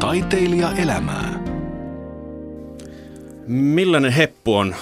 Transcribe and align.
Taiteilija 0.00 0.72
elämää. 0.72 1.40
Millainen 3.46 4.12
heppu 4.12 4.56
on 4.56 4.74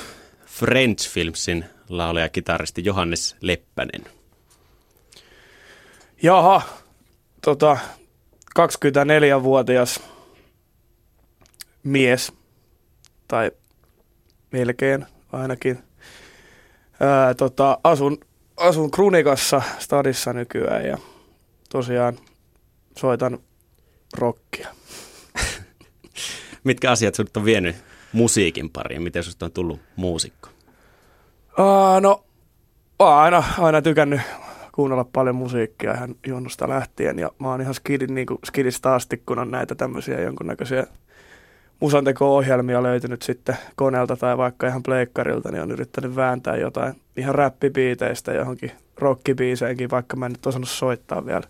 French 0.47 1.11
Filmsin 1.11 1.65
laulaja 1.89 2.29
kitaristi 2.29 2.85
Johannes 2.85 3.37
Leppänen? 3.41 4.05
Jaha, 6.23 6.63
tota, 7.43 7.79
24-vuotias 8.59 10.01
mies, 11.83 12.33
tai 13.29 13.51
melkein 14.53 15.07
ainakin. 15.33 15.79
Ää, 17.01 17.35
tota, 17.35 17.79
asun, 17.85 18.19
asun 18.57 18.91
Krunikassa 18.91 19.63
stadissa 19.79 20.33
nykyään 20.33 20.87
ja 20.87 20.99
tosiaan 21.71 22.19
soitan 22.97 23.39
rockia. 24.19 24.78
Mitkä 26.65 26.91
asiat 26.91 27.15
sinut 27.15 27.37
on 27.37 27.45
vienyt 27.45 27.77
musiikin 28.13 28.71
pariin? 28.71 29.03
Miten 29.03 29.23
sinusta 29.23 29.45
on 29.45 29.53
tullut 29.53 29.81
muusikko? 29.97 30.49
Uh, 31.59 32.01
no, 32.01 32.25
aina, 32.99 33.45
aina 33.59 33.83
tykännyt 33.83 34.21
kuunnella 34.73 35.05
paljon 35.13 35.37
musiikkia 35.37 35.95
ihan 35.95 36.15
junnusta 36.27 36.69
lähtien 36.69 37.19
ja 37.19 37.31
mä 37.39 37.49
oon 37.49 37.61
ihan 37.61 37.75
skidin, 37.75 38.15
niin 38.15 38.27
kuin 38.27 38.39
skidistä 38.47 38.95
asti, 38.95 39.23
kun 39.27 39.39
on 39.39 39.51
näitä 39.51 39.75
tämmöisiä 39.75 40.21
jonkunnäköisiä 40.21 40.87
musanteko-ohjelmia 41.81 42.83
löytynyt 42.83 43.23
sitten 43.23 43.57
koneelta 43.77 44.17
tai 44.17 44.39
vaikka 44.39 44.67
ihan 44.67 44.83
pleikkarilta, 44.83 45.53
niin 45.53 45.63
on 45.63 45.71
yrittänyt 45.71 46.17
vääntää 46.17 46.57
jotain 46.57 46.95
ihan 47.17 47.35
räppibiiteistä 47.35 48.33
johonkin 48.33 48.73
rockibiiseenkin, 48.97 49.91
vaikka 49.91 50.17
mä 50.17 50.27
en 50.27 50.33
nyt 50.33 50.47
osannut 50.47 50.69
soittaa 50.69 51.27
vielä 51.27 51.43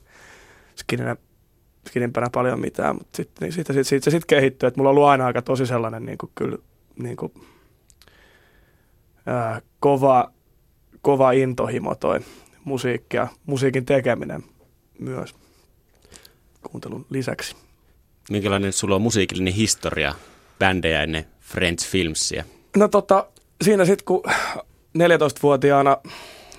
skidinä, 0.76 1.16
skidinpänä 1.88 2.26
paljon 2.32 2.60
mitään, 2.60 2.96
mutta 2.96 3.16
sitten 3.16 3.46
niin 3.46 3.52
siitä, 3.52 3.72
siitä, 3.72 3.88
siitä, 3.88 4.04
se 4.04 4.10
sitten 4.10 4.36
kehittyy, 4.36 4.66
että 4.66 4.78
mulla 4.78 4.90
on 4.90 4.96
ollut 4.96 5.08
aina 5.08 5.26
aika 5.26 5.42
tosi 5.42 5.66
sellainen 5.66 6.06
niin 6.06 6.18
kuin 6.18 6.32
kyllä 6.34 6.58
niin 7.02 7.16
kuin, 7.16 7.32
ää, 9.26 9.62
kova, 9.80 10.32
kova 11.02 11.32
intohimo 11.32 11.94
toi 11.94 12.20
musiikki 12.64 13.16
ja 13.16 13.28
musiikin 13.46 13.84
tekeminen 13.84 14.44
myös 14.98 15.34
kuuntelun 16.70 17.06
lisäksi. 17.10 17.56
Minkälainen 18.30 18.72
sulla 18.72 18.94
on 18.94 19.02
musiikillinen 19.02 19.54
historia 19.54 20.14
bändejä 20.58 21.02
ennen 21.02 21.24
French 21.40 21.88
Filmsia? 21.88 22.44
No 22.76 22.88
tota, 22.88 23.26
siinä 23.62 23.84
sitten 23.84 24.04
kun 24.04 24.22
14-vuotiaana 24.98 25.96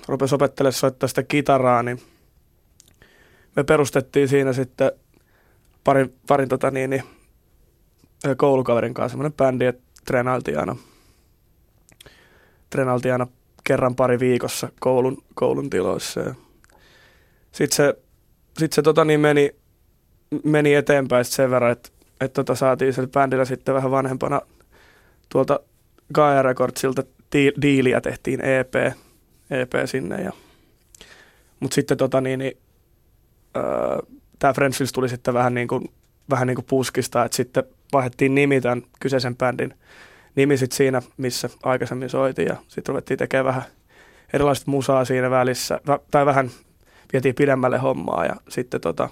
rupesi 0.08 0.34
opettelemaan 0.34 0.72
soittaa 0.72 1.08
sitä 1.08 1.22
kitaraa, 1.22 1.82
niin 1.82 2.00
me 3.56 3.64
perustettiin 3.64 4.28
siinä 4.28 4.52
sitten 4.52 4.92
parin, 5.84 6.14
parin 6.26 6.48
tota 6.48 6.70
niin, 6.70 6.90
niin, 6.90 7.02
koulukaverin 8.36 8.94
kanssa 8.94 9.12
semmoinen 9.12 9.32
bändi, 9.32 9.64
että 9.64 9.82
treenailtiin 10.04 10.58
aina, 10.58 10.76
treenailtiin 12.70 13.12
aina 13.12 13.26
kerran 13.64 13.94
pari 13.94 14.18
viikossa 14.20 14.68
koulun, 14.80 15.22
koulun 15.34 15.70
tiloissa. 15.70 16.34
Sitten 17.52 17.76
se, 17.76 17.94
sit 18.58 18.72
se 18.72 18.82
tota 18.82 19.04
niin 19.04 19.20
meni, 19.20 19.50
meni 20.44 20.74
eteenpäin 20.74 21.24
sen 21.24 21.50
verran, 21.50 21.72
että, 21.72 21.88
että 22.20 22.34
tota 22.34 22.54
saatiin 22.54 22.92
sillä 22.92 23.08
bändillä 23.08 23.44
sitten 23.44 23.74
vähän 23.74 23.90
vanhempana 23.90 24.40
tuolta 25.28 25.60
Gaia 26.14 26.42
Recordsilta 26.42 27.02
diiliä 27.62 28.00
tehtiin 28.00 28.40
EP, 28.40 28.74
EP 29.50 29.72
sinne. 29.84 30.22
Ja, 30.22 30.32
mutta 31.60 31.74
sitten 31.74 31.96
tota 31.96 32.20
niin, 32.20 32.38
niin 32.38 32.56
öö, 33.56 33.62
tämä 34.40 34.52
Friendsfields 34.52 34.92
tuli 34.92 35.08
sitten 35.08 35.34
vähän 35.34 35.54
niin 35.54 35.68
kuin, 35.68 35.84
vähän 36.30 36.46
niin 36.46 36.54
kuin 36.54 36.66
puskista, 36.68 37.24
että 37.24 37.36
sitten 37.36 37.64
vaihdettiin 37.92 38.34
nimi 38.34 38.60
tämän 38.60 38.82
kyseisen 39.00 39.36
bändin 39.36 39.74
nimi 40.34 40.56
sitten 40.56 40.76
siinä, 40.76 41.02
missä 41.16 41.50
aikaisemmin 41.62 42.10
soitin 42.10 42.46
ja 42.46 42.56
sitten 42.68 42.92
ruvettiin 42.92 43.18
tekemään 43.18 43.44
vähän 43.44 43.62
erilaista 44.32 44.70
musaa 44.70 45.04
siinä 45.04 45.30
välissä, 45.30 45.80
tai 46.10 46.26
vähän 46.26 46.50
vietiin 47.12 47.34
pidemmälle 47.34 47.78
hommaa 47.78 48.24
ja 48.24 48.36
sitten 48.48 48.80
tota, 48.80 49.08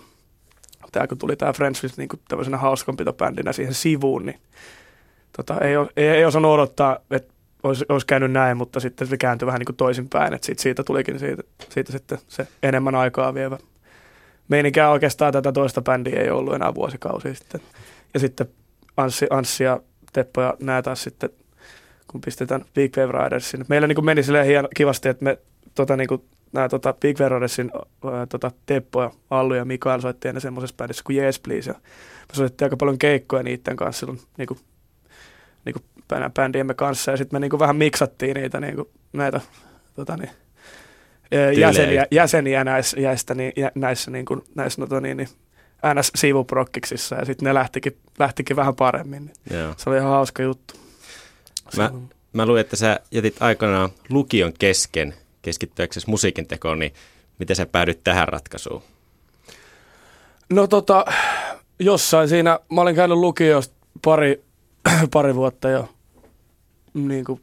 tämä 0.92 1.06
kun 1.06 1.18
tuli 1.18 1.36
tämä 1.36 1.52
Friendsfields 1.52 1.98
niin 1.98 2.08
tämmöisenä 2.28 2.56
hauskanpitobändinä 2.56 3.52
siihen 3.52 3.74
sivuun, 3.74 4.26
niin 4.26 4.40
tota, 5.36 5.60
ei, 5.60 5.74
ei, 5.96 6.08
ei 6.08 6.24
osannut 6.24 6.52
odottaa, 6.52 6.98
että 7.10 7.34
olisi, 7.62 7.84
olisi 7.88 8.06
käynyt 8.06 8.32
näin, 8.32 8.56
mutta 8.56 8.80
sitten 8.80 9.06
se 9.06 9.16
kääntyi 9.16 9.46
vähän 9.46 9.58
niin 9.58 9.66
kuin 9.66 9.76
toisinpäin, 9.76 10.34
että 10.34 10.46
siitä, 10.46 10.62
siitä 10.62 10.84
tulikin 10.84 11.18
siitä, 11.18 11.42
siitä 11.68 11.92
sitten 11.92 12.18
se 12.28 12.48
enemmän 12.62 12.94
aikaa 12.94 13.34
vievä 13.34 13.58
meininkään 14.48 14.90
oikeastaan 14.90 15.32
tätä 15.32 15.52
toista 15.52 15.82
bändiä 15.82 16.20
ei 16.20 16.30
ollut 16.30 16.54
enää 16.54 16.74
vuosikausia 16.74 17.34
sitten. 17.34 17.60
Ja 18.14 18.20
sitten 18.20 18.48
Anssi, 18.96 19.26
Anssi 19.30 19.64
ja 19.64 19.80
Teppo 20.12 20.42
ja 20.42 20.54
nämä 20.60 20.82
taas 20.82 21.02
sitten, 21.02 21.30
kun 22.10 22.20
pistetään 22.20 22.64
Big 22.74 22.96
Wave 22.96 23.24
Ridersin. 23.24 23.64
Meillä 23.68 23.86
niin 23.86 23.94
kuin 23.94 24.04
meni 24.04 24.22
silleen 24.22 24.46
hien, 24.46 24.68
kivasti, 24.76 25.08
että 25.08 25.24
me 25.24 25.38
tota, 25.74 25.96
niin 25.96 26.08
kuin, 26.08 26.22
nämä 26.52 26.68
tota, 26.68 26.92
Big 26.92 27.20
Wave 27.20 27.34
Ridersin 27.34 27.70
ää, 28.12 28.26
tota, 28.26 28.50
Teppo 28.66 29.02
ja 29.02 29.10
Allu 29.30 29.54
ja 29.54 29.64
Mikael 29.64 30.00
soitti 30.00 30.28
ennen 30.28 30.40
semmoisessa 30.40 30.76
bändissä 30.76 31.04
kuin 31.04 31.18
Yes 31.18 31.38
Please. 31.38 31.70
Ja 31.70 31.74
me 32.28 32.34
soitettiin 32.34 32.66
aika 32.66 32.76
paljon 32.76 32.98
keikkoja 32.98 33.42
niiden 33.42 33.76
kanssa 33.76 34.00
silloin 34.00 34.20
niin 34.36 34.46
kuin, 34.48 34.60
niin 35.64 35.74
kuin 35.74 35.84
bändiemme 36.34 36.74
kanssa. 36.74 37.10
Ja 37.10 37.16
sitten 37.16 37.36
me 37.36 37.40
niin 37.40 37.50
kuin 37.50 37.60
vähän 37.60 37.76
miksattiin 37.76 38.34
niitä 38.34 38.60
niin 38.60 38.74
kuin, 38.76 38.88
näitä 39.12 39.40
tota, 39.94 40.16
niin, 40.16 40.30
jäseniä, 41.56 42.06
jäseniä 42.10 42.64
näissä, 42.64 43.00
jäistä, 43.00 43.34
niin, 43.34 43.52
näissä, 43.74 44.10
niin 44.10 44.24
kuin, 44.24 44.42
näissä 44.54 44.86
no, 44.90 45.00
niin, 45.00 45.16
niin, 45.16 45.28
NS-sivuprokkiksissa 45.94 47.16
ja 47.16 47.24
sitten 47.24 47.46
ne 47.46 47.54
lähtikin, 47.54 47.96
lähtikin 48.18 48.56
vähän 48.56 48.74
paremmin. 48.74 49.24
Niin 49.50 49.60
Joo. 49.60 49.74
Se 49.76 49.90
oli 49.90 49.96
ihan 49.96 50.10
hauska 50.10 50.42
juttu. 50.42 50.74
Mä, 51.76 51.90
mä 52.32 52.46
luin, 52.46 52.60
että 52.60 52.76
sä 52.76 53.00
jätit 53.10 53.42
aikanaan 53.42 53.90
lukion 54.08 54.52
kesken 54.58 55.14
keskittyäksesi 55.42 56.10
musiikin 56.10 56.48
tekoon, 56.48 56.78
niin 56.78 56.94
miten 57.38 57.56
sä 57.56 57.66
päädyit 57.66 58.04
tähän 58.04 58.28
ratkaisuun? 58.28 58.82
No 60.50 60.66
tota, 60.66 61.04
jossain 61.78 62.28
siinä, 62.28 62.58
mä 62.72 62.80
olin 62.80 62.94
käynyt 62.94 63.18
lukiosta 63.18 63.74
pari, 64.04 64.44
pari 65.12 65.34
vuotta 65.34 65.68
jo 65.68 65.88
niin 66.94 67.24
kuin 67.24 67.40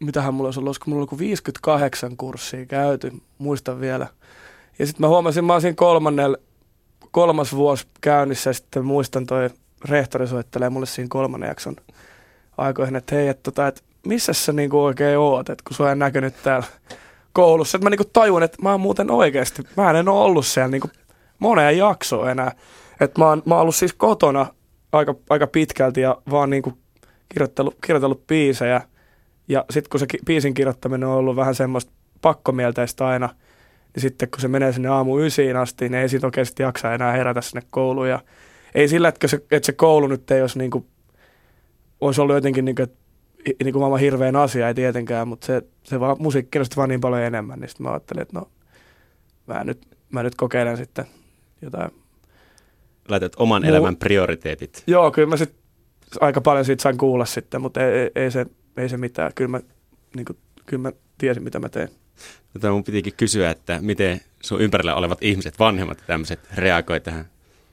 mitähän 0.00 0.34
mulla 0.34 0.48
olisi 0.48 0.60
ollut, 0.60 0.68
olisiko 0.68 0.90
mulla 0.90 1.02
ollut 1.02 1.18
58 1.18 2.16
kurssia 2.16 2.66
käyty, 2.66 3.12
muistan 3.38 3.80
vielä. 3.80 4.06
Ja 4.78 4.86
sitten 4.86 5.00
mä 5.00 5.08
huomasin, 5.08 5.44
mä 5.44 5.52
olisin 5.52 5.76
kolmannella, 5.76 6.36
kolmas 7.10 7.54
vuosi 7.54 7.86
käynnissä 8.00 8.50
ja 8.50 8.54
sitten 8.54 8.84
muistan 8.84 9.26
toi 9.26 9.50
rehtori 9.84 10.26
soittelee 10.26 10.70
mulle 10.70 10.86
siinä 10.86 11.08
kolmannen 11.10 11.48
jakson 11.48 11.76
aikoihin, 12.58 12.96
että 12.96 13.14
hei, 13.14 13.28
että, 13.28 13.42
tota, 13.42 13.66
että 13.66 13.80
missä 14.06 14.32
sä 14.32 14.52
niinku 14.52 14.84
oikein 14.84 15.18
oot, 15.18 15.50
että 15.50 15.64
kun 15.68 15.76
sua 15.76 15.92
en 15.92 15.98
näkynyt 15.98 16.34
täällä 16.42 16.66
koulussa. 17.32 17.76
Että 17.76 17.86
mä 17.86 17.90
niinku 17.90 18.10
tajun, 18.12 18.42
että 18.42 18.62
mä 18.62 18.70
oon 18.70 18.80
muuten 18.80 19.10
oikeasti, 19.10 19.62
mä 19.76 19.90
en 19.90 20.08
ole 20.08 20.20
ollut 20.20 20.46
siellä 20.46 20.68
niinku 20.68 20.90
moneen 21.38 21.78
jaksoon 21.78 22.30
enää. 22.30 22.52
Että 23.00 23.20
mä 23.20 23.28
oon, 23.28 23.42
mä 23.46 23.54
oon 23.54 23.62
ollut 23.62 23.74
siis 23.74 23.92
kotona 23.92 24.46
aika, 24.92 25.14
aika 25.30 25.46
pitkälti 25.46 26.00
ja 26.00 26.16
vaan 26.30 26.50
niinku 26.50 26.72
kirjoitellut, 27.28 27.76
kirjoitellut 27.86 28.26
biisejä– 28.26 28.80
ja 29.50 29.64
sitten 29.70 29.90
kun 29.90 30.00
se 30.00 30.06
biisin 30.26 30.54
kirjoittaminen 30.54 31.08
on 31.08 31.14
ollut 31.14 31.36
vähän 31.36 31.54
semmoista 31.54 31.92
pakkomielteistä 32.22 33.06
aina, 33.06 33.28
niin 33.94 34.00
sitten 34.00 34.30
kun 34.30 34.40
se 34.40 34.48
menee 34.48 34.72
sinne 34.72 34.88
aamu 34.88 35.20
ysiin 35.20 35.56
asti, 35.56 35.88
niin 35.88 36.00
ei 36.00 36.08
siitä 36.08 36.26
oikeasti 36.26 36.62
jaksa 36.62 36.94
enää 36.94 37.12
herätä 37.12 37.40
sinne 37.40 37.62
kouluun. 37.70 38.08
Ja 38.08 38.20
ei 38.74 38.88
sillä, 38.88 39.08
että 39.08 39.28
se, 39.28 39.36
että 39.50 39.66
se 39.66 39.72
koulu 39.72 40.06
nyt 40.06 40.30
ei 40.30 40.40
olisi, 40.40 40.58
niin 40.58 40.70
kuin, 40.70 40.86
olisi 42.00 42.20
ollut 42.20 42.34
jotenkin 42.34 42.64
niin 42.64 42.74
kuin, 42.74 42.88
niin 43.64 43.72
kuin 43.72 43.80
maailman 43.80 44.00
hirveän 44.00 44.36
asia, 44.36 44.68
ei 44.68 44.74
tietenkään, 44.74 45.28
mutta 45.28 45.46
se, 45.46 45.62
se 45.82 46.00
vaan, 46.00 46.16
musiikki 46.18 46.50
kiinnosti 46.50 46.76
vaan 46.76 46.88
niin 46.88 47.00
paljon 47.00 47.22
enemmän, 47.22 47.60
niin 47.60 47.68
sitten 47.68 47.84
mä 47.84 47.90
ajattelin, 47.90 48.22
että 48.22 48.38
no, 48.38 48.50
mä 49.46 49.64
nyt, 49.64 49.86
mä 50.10 50.22
nyt 50.22 50.34
kokeilen 50.34 50.76
sitten 50.76 51.04
jotain. 51.62 51.90
Laitat 53.08 53.32
oman 53.36 53.62
Mu- 53.62 53.66
elämän 53.66 53.96
prioriteetit. 53.96 54.82
Joo, 54.86 55.10
kyllä 55.10 55.28
mä 55.28 55.36
sitten 55.36 55.60
aika 56.20 56.40
paljon 56.40 56.64
siitä 56.64 56.82
sain 56.82 56.98
kuulla 56.98 57.24
sitten, 57.24 57.60
mutta 57.60 57.84
ei, 57.84 57.98
ei, 57.98 58.10
ei 58.14 58.30
se, 58.30 58.46
ei 58.76 58.88
se 58.88 58.96
mitään. 58.96 59.32
Kyllä 59.34 59.50
mä, 59.50 59.60
niin 60.16 60.24
kuin, 60.24 60.38
kyllä 60.66 60.82
mä 60.82 60.92
tiesin, 61.18 61.42
mitä 61.42 61.58
mä 61.58 61.68
teen. 61.68 61.88
Tätä 62.52 62.70
mun 62.70 62.84
pitikin 62.84 63.12
kysyä, 63.16 63.50
että 63.50 63.78
miten 63.80 64.20
sun 64.42 64.60
ympärillä 64.60 64.94
olevat 64.94 65.18
ihmiset, 65.22 65.58
vanhemmat 65.58 65.98
ja 65.98 66.04
tämmöiset 66.06 66.40
reagoi 66.54 67.00
tähän? 67.00 67.24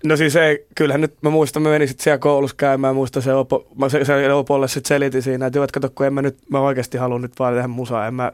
No 0.04 0.18
siis 0.18 0.36
ei, 0.36 0.68
kyllähän 0.76 1.02
nyt 1.02 1.14
mä 1.22 1.30
muistan, 1.30 1.62
mä 1.62 1.70
menin 1.70 1.88
sitten 1.88 2.04
siellä 2.04 2.18
koulussa 2.18 2.56
käymään, 2.58 2.96
muistan 2.96 3.22
se, 3.22 3.34
opo, 3.34 3.68
mä 3.76 3.90
se, 3.90 4.06
se 4.06 4.34
opolle 4.34 4.68
sitten 4.68 4.88
selitin 4.88 5.22
siinä, 5.22 5.46
että 5.46 5.60
joo, 5.60 5.68
kato, 5.74 5.90
kun 5.90 6.06
en 6.06 6.14
mä 6.14 6.22
nyt, 6.22 6.38
mä 6.50 6.60
oikeasti 6.60 6.98
haluan 6.98 7.22
nyt 7.22 7.40
vaan 7.40 7.54
tehdä 7.54 7.68
musaa, 7.68 8.08
en 8.08 8.14
mä, 8.14 8.32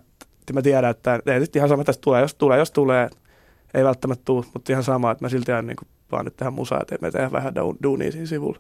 mä 0.54 0.62
tiedän, 0.62 0.92
että 0.92 1.20
ei 1.26 1.40
nyt 1.40 1.56
ihan 1.56 1.70
sama 1.70 1.84
tästä 1.84 2.02
tulee, 2.02 2.22
jos 2.22 2.36
tulee, 2.36 2.60
jos 2.60 2.72
tulee, 2.72 3.10
ei 3.74 3.84
välttämättä 3.84 4.26
tule, 4.26 4.46
mutta 4.54 4.72
ihan 4.72 4.84
sama, 4.84 5.12
että 5.12 5.26
mä 5.26 5.30
silti 5.30 5.52
aina 5.52 5.68
niin 5.68 5.78
vaan 6.12 6.26
nyt 6.26 6.36
tehdä 6.36 6.52
musaa, 6.52 6.80
että 6.82 6.98
me 7.02 7.12
tehdään 7.12 7.32
vähän 7.32 7.54
duunia 7.84 8.12
siinä 8.12 8.26
sivulla. 8.26 8.60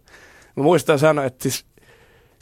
Mä 0.55 0.63
muistan 0.63 0.99
sanoa, 0.99 1.25
että 1.25 1.43
siis 1.43 1.65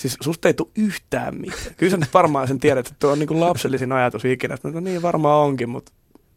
Siis 0.02 0.18
susta 0.22 0.48
ei 0.48 0.54
tule 0.54 0.70
yhtään 0.78 1.36
mitään. 1.36 1.76
Kyllä 1.78 1.92
sä 1.92 1.98
nyt 1.98 2.14
varmaan 2.14 2.48
sen 2.48 2.60
tiedät, 2.60 2.88
että 2.88 3.00
tuo 3.00 3.12
on 3.12 3.20
niin 3.20 3.40
lapsellisin 3.40 3.92
ajatus 3.92 4.26
ikinä. 4.26 4.58
No 4.64 4.80
niin 4.80 5.02
varmaan 5.02 5.40
onkin, 5.40 5.70
mutta 5.70 5.92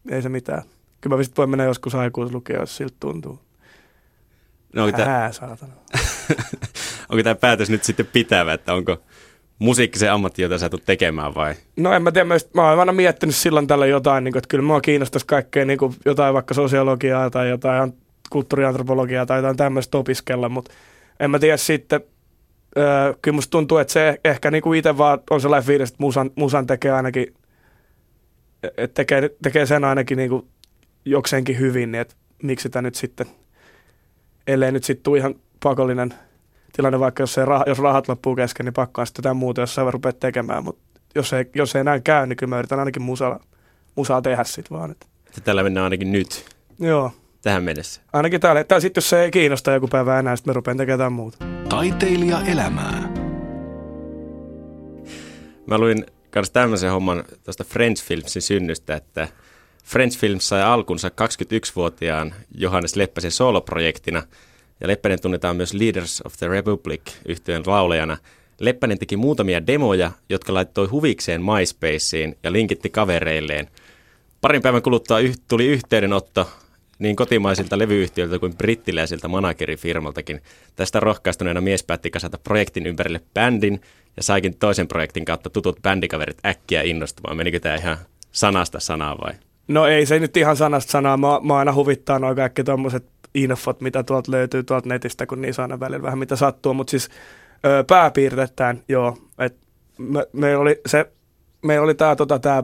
ei 0.09 0.21
se 0.21 0.29
mitään. 0.29 0.63
Kyllä 1.01 1.15
mä 1.15 1.23
voin 1.37 1.49
mennä 1.49 1.63
joskus 1.63 1.95
aikuislukea, 1.95 2.59
jos 2.59 2.77
siltä 2.77 2.95
tuntuu. 2.99 3.39
No, 4.73 4.85
onko 4.85 4.97
tämä, 4.97 5.09
Hää, 5.09 5.31
saatana. 5.31 5.73
onko 7.09 7.23
tämä 7.23 7.35
päätös 7.35 7.69
nyt 7.69 7.83
sitten 7.83 8.05
pitävä, 8.13 8.53
että 8.53 8.73
onko 8.73 8.97
musiikki 9.59 9.99
se 9.99 10.09
ammatti, 10.09 10.41
jota 10.41 10.57
sä 10.57 10.69
tulet 10.69 10.85
tekemään 10.85 11.35
vai? 11.35 11.55
No 11.77 11.93
en 11.93 12.03
mä 12.03 12.11
tiedä, 12.11 12.25
mä, 12.25 12.35
mä 12.53 12.69
oon 12.69 12.79
aina 12.79 12.91
miettinyt 12.91 13.35
silloin 13.35 13.67
tällä 13.67 13.85
jotain, 13.85 14.23
niin 14.23 14.31
kuin, 14.31 14.39
että 14.39 14.47
kyllä 14.47 14.63
mua 14.63 14.81
kiinnostaisi 14.81 15.27
kaikkea 15.27 15.65
niin 15.65 15.79
kuin 15.79 15.95
jotain 16.05 16.33
vaikka 16.33 16.53
sosiologiaa 16.53 17.29
tai 17.29 17.49
jotain 17.49 17.81
an- 17.81 17.93
kulttuuriantropologiaa 18.29 19.25
tai 19.25 19.37
jotain 19.37 19.57
tämmöistä 19.57 19.97
opiskella, 19.97 20.49
mutta 20.49 20.71
en 21.19 21.31
mä 21.31 21.39
tiedä 21.39 21.57
sitten, 21.57 22.01
öö, 22.77 23.13
kyllä 23.21 23.35
musta 23.35 23.51
tuntuu, 23.51 23.77
että 23.77 23.93
se 23.93 24.19
ehkä 24.25 24.51
niin 24.51 24.61
kuin 24.63 24.79
itse 24.79 24.97
vaan 24.97 25.19
on 25.29 25.41
sellainen 25.41 25.67
fiilis, 25.67 25.89
että 25.89 26.03
musan, 26.03 26.31
musan 26.35 26.67
tekee 26.67 26.91
ainakin, 26.91 27.33
että 28.63 28.93
tekee, 28.93 29.29
tekee 29.43 29.65
sen 29.65 29.83
ainakin 29.83 30.17
niin 30.17 30.29
kuin 30.29 30.47
jokseenkin 31.05 31.59
hyvin, 31.59 31.91
niin 31.91 32.01
että 32.01 32.15
miksi 32.43 32.63
sitä 32.63 32.81
nyt 32.81 32.95
sitten, 32.95 33.27
ellei 34.47 34.71
nyt 34.71 34.83
sitten 34.83 35.03
tule 35.03 35.17
ihan 35.17 35.35
pakollinen 35.63 36.13
tilanne, 36.75 36.99
vaikka 36.99 37.23
jos, 37.23 37.37
ei 37.37 37.45
rah, 37.45 37.63
jos 37.67 37.79
rahat 37.79 38.07
loppuu 38.07 38.35
kesken, 38.35 38.65
niin 38.65 38.73
pakko 38.73 39.01
on 39.01 39.07
sitten 39.07 39.19
jotain 39.21 39.37
muuta, 39.37 39.61
jos 39.61 39.75
sä 39.75 39.91
rupeat 39.91 40.19
tekemään, 40.19 40.63
mutta 40.63 40.81
jos 41.15 41.33
ei, 41.33 41.45
jos 41.55 41.75
ei 41.75 41.83
näin 41.83 42.03
käy, 42.03 42.27
niin 42.27 42.37
kyllä 42.37 42.49
mä 42.49 42.59
yritän 42.59 42.79
ainakin 42.79 43.01
musaa, 43.01 43.39
musaa 43.95 44.21
tehdä 44.21 44.43
sit 44.43 44.71
vaan. 44.71 44.91
Että. 44.91 45.05
Tällä 45.43 45.63
mennään 45.63 45.83
ainakin 45.83 46.11
nyt, 46.11 46.45
Joo, 46.79 47.11
tähän 47.41 47.63
mennessä. 47.63 48.01
ainakin 48.13 48.41
täällä. 48.41 48.63
Tai 48.63 48.81
sitten 48.81 49.01
jos 49.01 49.09
se 49.09 49.23
ei 49.23 49.31
kiinnosta 49.31 49.71
joku 49.71 49.87
päivä 49.87 50.19
enää, 50.19 50.35
sitten 50.35 50.51
mä 50.51 50.55
rupean 50.55 50.77
tekemään 50.77 51.13
muuta. 51.13 51.54
Taiteilija 51.75 52.41
elämää. 52.41 53.13
Mä 55.65 55.77
luin 55.77 56.05
myös 56.35 56.51
tämmöisen 56.51 56.91
homman 56.91 57.23
tuosta 57.43 57.63
French 57.63 58.03
Filmsin 58.03 58.41
synnystä, 58.41 58.95
että 58.95 59.27
French 59.83 60.19
Films 60.19 60.49
sai 60.49 60.63
alkunsa 60.63 61.07
21-vuotiaan 61.07 62.33
Johannes 62.57 62.95
Leppäsen 62.95 63.31
soloprojektina, 63.31 64.23
ja 64.79 64.87
Leppänen 64.87 65.21
tunnetaan 65.21 65.55
myös 65.55 65.73
Leaders 65.73 66.21
of 66.25 66.33
the 66.37 66.47
Republic 66.47 67.01
yhtyön 67.25 67.63
laulajana. 67.65 68.17
Leppänen 68.59 68.99
teki 68.99 69.17
muutamia 69.17 69.67
demoja, 69.67 70.11
jotka 70.29 70.53
laittoi 70.53 70.87
huvikseen 70.87 71.41
MySpaceen 71.41 72.35
ja 72.43 72.51
linkitti 72.51 72.89
kavereilleen. 72.89 73.67
Parin 74.41 74.61
päivän 74.61 74.81
kuluttua 74.81 75.17
tuli 75.47 75.65
yhteydenotto 75.65 76.49
niin 76.99 77.15
kotimaisilta 77.15 77.79
levyyhtiöiltä 77.79 78.39
kuin 78.39 78.57
brittiläisiltä 78.57 79.27
managerifirmaltakin. 79.27 80.41
Tästä 80.75 80.99
rohkaistuneena 80.99 81.61
mies 81.61 81.83
päätti 81.83 82.11
kasata 82.11 82.37
projektin 82.37 82.87
ympärille 82.87 83.21
bändin 83.33 83.81
ja 84.17 84.23
saikin 84.23 84.57
toisen 84.57 84.87
projektin 84.87 85.25
kautta 85.25 85.49
tutut 85.49 85.81
bändikaverit 85.81 86.45
äkkiä 86.45 86.81
innostumaan. 86.81 87.37
Menikö 87.37 87.59
tämä 87.59 87.75
ihan 87.75 87.97
sanasta 88.31 88.79
sanaa 88.79 89.17
vai? 89.23 89.33
No 89.67 89.87
ei 89.87 90.05
se 90.05 90.19
nyt 90.19 90.37
ihan 90.37 90.57
sanasta 90.57 90.91
sanaa. 90.91 91.17
Mä, 91.17 91.27
mä 91.43 91.57
aina 91.57 91.73
huvittaa 91.73 92.19
noin 92.19 92.35
kaikki 92.35 92.63
tommoset 92.63 93.05
infot, 93.35 93.81
mitä 93.81 94.03
tuolta 94.03 94.31
löytyy 94.31 94.63
tuolta 94.63 94.89
netistä, 94.89 95.25
kun 95.25 95.41
niissä 95.41 95.61
aina 95.61 95.79
välillä 95.79 96.03
vähän 96.03 96.19
mitä 96.19 96.35
sattuu. 96.35 96.73
Mutta 96.73 96.91
siis 96.91 97.09
ö, 97.65 97.83
pääpiirtettään, 97.83 98.81
joo. 98.89 99.17
Et 99.39 99.55
me, 99.97 100.25
meillä 100.33 100.61
oli 100.61 100.81
se, 100.85 101.05
meillä 101.61 101.83
oli 101.83 101.95
tää, 101.95 102.15
tota, 102.15 102.39
tää 102.39 102.63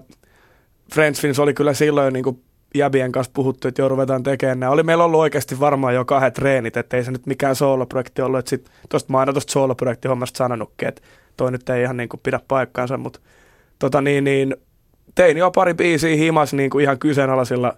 Friends 0.94 1.22
Films 1.22 1.40
oli 1.40 1.54
kyllä 1.54 1.74
silloin 1.74 2.06
jo 2.06 2.10
niinku 2.10 2.44
jäbien 2.76 3.12
kanssa 3.12 3.32
puhuttu, 3.36 3.68
että 3.68 3.82
joo, 3.82 3.90
ruvetaan 3.90 4.24
tekemään 4.24 4.60
nämä. 4.60 4.72
Oli 4.72 4.84
meillä 4.84 5.04
ollut 5.04 5.20
oikeasti 5.20 5.60
varmaan 5.60 5.96
jo 5.96 6.06
kahdet 6.06 6.34
treenit, 6.34 6.78
että 6.78 6.98
ei 6.98 7.04
se 7.04 7.12
nyt 7.12 7.26
mikään 7.26 7.56
sooloprojekti 7.56 8.22
ollut. 8.22 8.40
Että 8.40 8.50
sit, 8.50 8.70
tosta 8.90 9.12
mä 9.12 9.20
aina 9.20 9.34
tosta 9.34 9.52
sooloprojektihommasta 9.52 10.38
sanonutkin, 10.38 10.88
että 10.88 11.02
toi 11.38 11.52
nyt 11.52 11.70
ei 11.70 11.84
ihan 11.84 11.98
niinku 11.98 12.18
pidä 12.18 12.40
paikkaansa, 12.48 12.98
mutta 12.98 13.20
tota 13.80 14.02
niin, 14.02 14.24
niin 14.24 14.56
tein 15.16 15.38
jo 15.38 15.52
pari 15.52 15.74
biisiä 15.74 16.16
himas 16.16 16.54
niin 16.54 16.70
kuin 16.70 16.84
ihan 16.84 17.00
kyseenalaisilla 17.00 17.74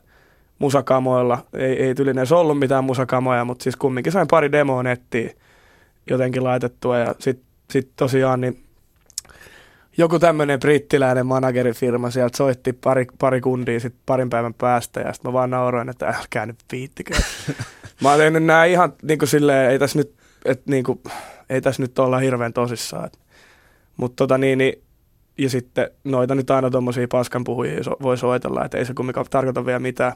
musakamoilla. 0.59 1.37
Ei, 1.53 1.83
ei 1.83 1.95
tyli 1.95 2.11
ollut 2.31 2.59
mitään 2.59 2.83
musakamoja, 2.83 3.45
mutta 3.45 3.63
siis 3.63 3.75
kumminkin 3.75 4.13
sain 4.13 4.27
pari 4.27 4.51
demoa 4.51 4.83
nettiin 4.83 5.31
jotenkin 6.09 6.43
laitettua. 6.43 6.97
Ja 6.97 7.15
sitten 7.19 7.45
sit 7.69 7.89
tosiaan 7.95 8.41
niin 8.41 8.63
joku 9.97 10.19
tämmöinen 10.19 10.59
brittiläinen 10.59 11.25
managerifirma 11.25 12.09
sieltä 12.09 12.37
soitti 12.37 12.73
pari, 12.73 13.05
pari 13.19 13.41
kundia 13.41 13.79
sit 13.79 13.95
parin 14.05 14.29
päivän 14.29 14.53
päästä 14.53 15.01
ja 15.01 15.13
sitten 15.13 15.29
mä 15.29 15.33
vaan 15.33 15.49
nauroin, 15.49 15.89
että 15.89 16.07
älkää 16.07 16.45
nyt 16.45 16.59
viittikö. 16.71 17.13
mä 18.01 18.09
oon 18.09 18.19
tehnyt 18.19 18.43
nää 18.43 18.65
ihan 18.65 18.93
niin 19.01 19.19
kuin 19.19 19.29
silleen, 19.29 19.71
ei 19.71 19.79
tässä 19.79 19.99
nyt, 19.99 20.13
et, 20.45 20.67
niin 20.67 20.83
kuin, 20.83 20.99
ei 21.49 21.61
tässä 21.61 21.81
nyt 21.81 21.99
olla 21.99 22.19
hirveän 22.19 22.53
tosissaan. 22.53 23.09
Mutta 23.97 24.15
tota 24.15 24.37
niin, 24.37 24.57
niin 24.57 24.83
ja 25.37 25.49
sitten 25.49 25.89
noita 26.03 26.35
nyt 26.35 26.51
aina 26.51 26.69
tuommoisia 26.69 27.07
paskanpuhujia 27.07 27.83
so, 27.83 27.91
voi 28.01 28.17
soitella, 28.17 28.65
että 28.65 28.77
ei 28.77 28.85
se 28.85 28.93
kumminkaan 28.93 29.25
tarkoita 29.29 29.65
vielä 29.65 29.79
mitään. 29.79 30.13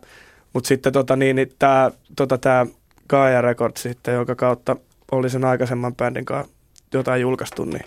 Mutta 0.53 0.67
sitten 0.67 0.93
tota 0.93 1.15
niin, 1.15 1.35
niin 1.35 1.49
tämä 1.59 1.91
tota 2.15 2.37
tää 2.37 2.65
Gaia 3.09 3.41
Records 3.41 3.83
sitten, 3.83 4.13
jonka 4.13 4.35
kautta 4.35 4.75
oli 5.11 5.29
sen 5.29 5.45
aikaisemman 5.45 5.95
bändin 5.95 6.25
kanssa 6.25 6.53
jotain 6.93 7.21
julkaistu, 7.21 7.65
niin 7.65 7.85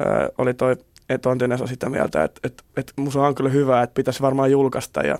öö, 0.00 0.28
oli 0.38 0.54
toi 0.54 0.76
Tontinen 1.18 1.62
on 1.62 1.68
sitä 1.68 1.88
mieltä, 1.88 2.24
että, 2.24 2.40
että, 2.44 2.62
että 2.76 2.92
musa 2.96 3.20
on 3.22 3.34
kyllä 3.34 3.50
hyvä, 3.50 3.82
että 3.82 3.94
pitäisi 3.94 4.22
varmaan 4.22 4.50
julkaista 4.50 5.00
ja 5.00 5.18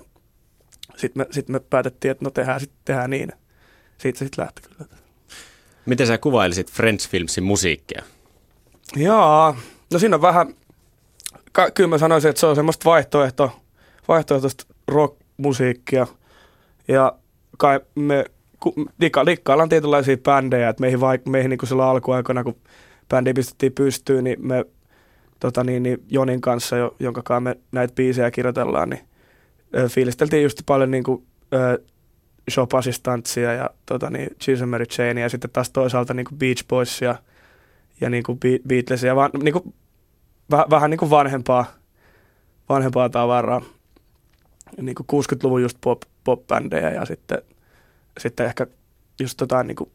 sitten 0.97 1.21
me, 1.21 1.27
sit 1.31 1.49
me 1.49 1.59
päätettiin, 1.59 2.11
että 2.11 2.25
no 2.25 2.31
tehdään, 2.31 2.59
sit, 2.59 2.71
tehdään 2.85 3.09
niin. 3.09 3.31
Siitä 3.97 4.19
se 4.19 4.25
sitten 4.25 4.43
lähti 4.43 4.61
kyllä. 4.61 4.85
Miten 5.85 6.07
sä 6.07 6.17
kuvailisit 6.17 6.71
French 6.71 7.09
Filmsin 7.09 7.43
musiikkia? 7.43 8.03
Joo, 8.95 9.55
no 9.93 9.99
siinä 9.99 10.15
on 10.15 10.21
vähän, 10.21 10.53
ka- 11.51 11.71
kyllä 11.71 11.89
mä 11.89 11.97
sanoisin, 11.97 12.29
että 12.29 12.39
se 12.39 12.45
on 12.45 12.55
semmoista 12.55 12.89
vaihtoehto, 12.89 13.59
vaihtoehtoista 14.07 14.65
rock-musiikkia. 14.87 16.07
Ja 16.87 17.15
kai 17.57 17.79
me 17.95 18.25
dikka, 19.01 19.25
dikkaillaan 19.25 19.69
tietynlaisia 19.69 20.17
bändejä, 20.17 20.69
että 20.69 20.81
meihin, 20.81 20.99
vaik- 20.99 21.29
meihin 21.29 21.49
niin 21.49 21.57
kuin 21.57 21.69
silloin 21.69 21.89
alkuaikoina, 21.89 22.43
kun 22.43 22.55
bändi 23.09 23.33
pistettiin 23.33 23.73
pystyyn, 23.73 24.23
niin 24.23 24.47
me 24.47 24.65
tota 25.43 25.63
niin, 25.63 25.83
niin 25.83 26.03
Jonin 26.09 26.41
kanssa, 26.41 26.77
jo, 26.77 26.95
jonka 26.99 27.39
me 27.39 27.57
näitä 27.71 27.93
biisejä 27.93 28.31
kirjoitellaan, 28.31 28.89
niin 28.89 29.01
ö, 29.77 29.89
fiilisteltiin 29.89 30.43
just 30.43 30.61
paljon 30.65 30.91
niin 30.91 31.03
kuin, 31.03 31.25
ö, 31.53 31.83
shop-assistantsia 32.51 33.53
ja 33.53 33.69
tota 33.85 34.09
niin, 34.09 34.29
and 34.61 34.69
Mary 34.69 34.85
Chainia 34.85 35.23
ja 35.25 35.29
sitten 35.29 35.51
taas 35.51 35.69
toisaalta 35.69 36.13
niin 36.13 36.25
kuin 36.25 36.39
Beach 36.39 36.67
Boysia 36.67 37.15
ja 38.01 38.09
niin 38.09 38.23
kuin 38.23 38.39
Be- 38.39 38.59
Beatlesia, 38.67 39.15
vaan 39.15 39.31
niin 39.43 39.53
kuin, 39.53 39.73
väh, 40.51 40.65
vähän 40.69 40.89
niin 40.89 40.97
kuin 40.97 41.09
vanhempaa, 41.09 41.65
vanhempaa 42.69 43.09
tavaraa. 43.09 43.61
Niin 44.81 44.95
kuin 44.95 45.23
60-luvun 45.23 45.61
just 45.61 45.77
pop, 45.81 46.01
pop-bändejä 46.23 46.89
ja 46.89 47.05
sitten, 47.05 47.41
sitten 48.19 48.45
ehkä 48.45 48.67
just 49.19 49.41
jotain 49.41 49.67
niin 49.67 49.75
kuin 49.75 49.89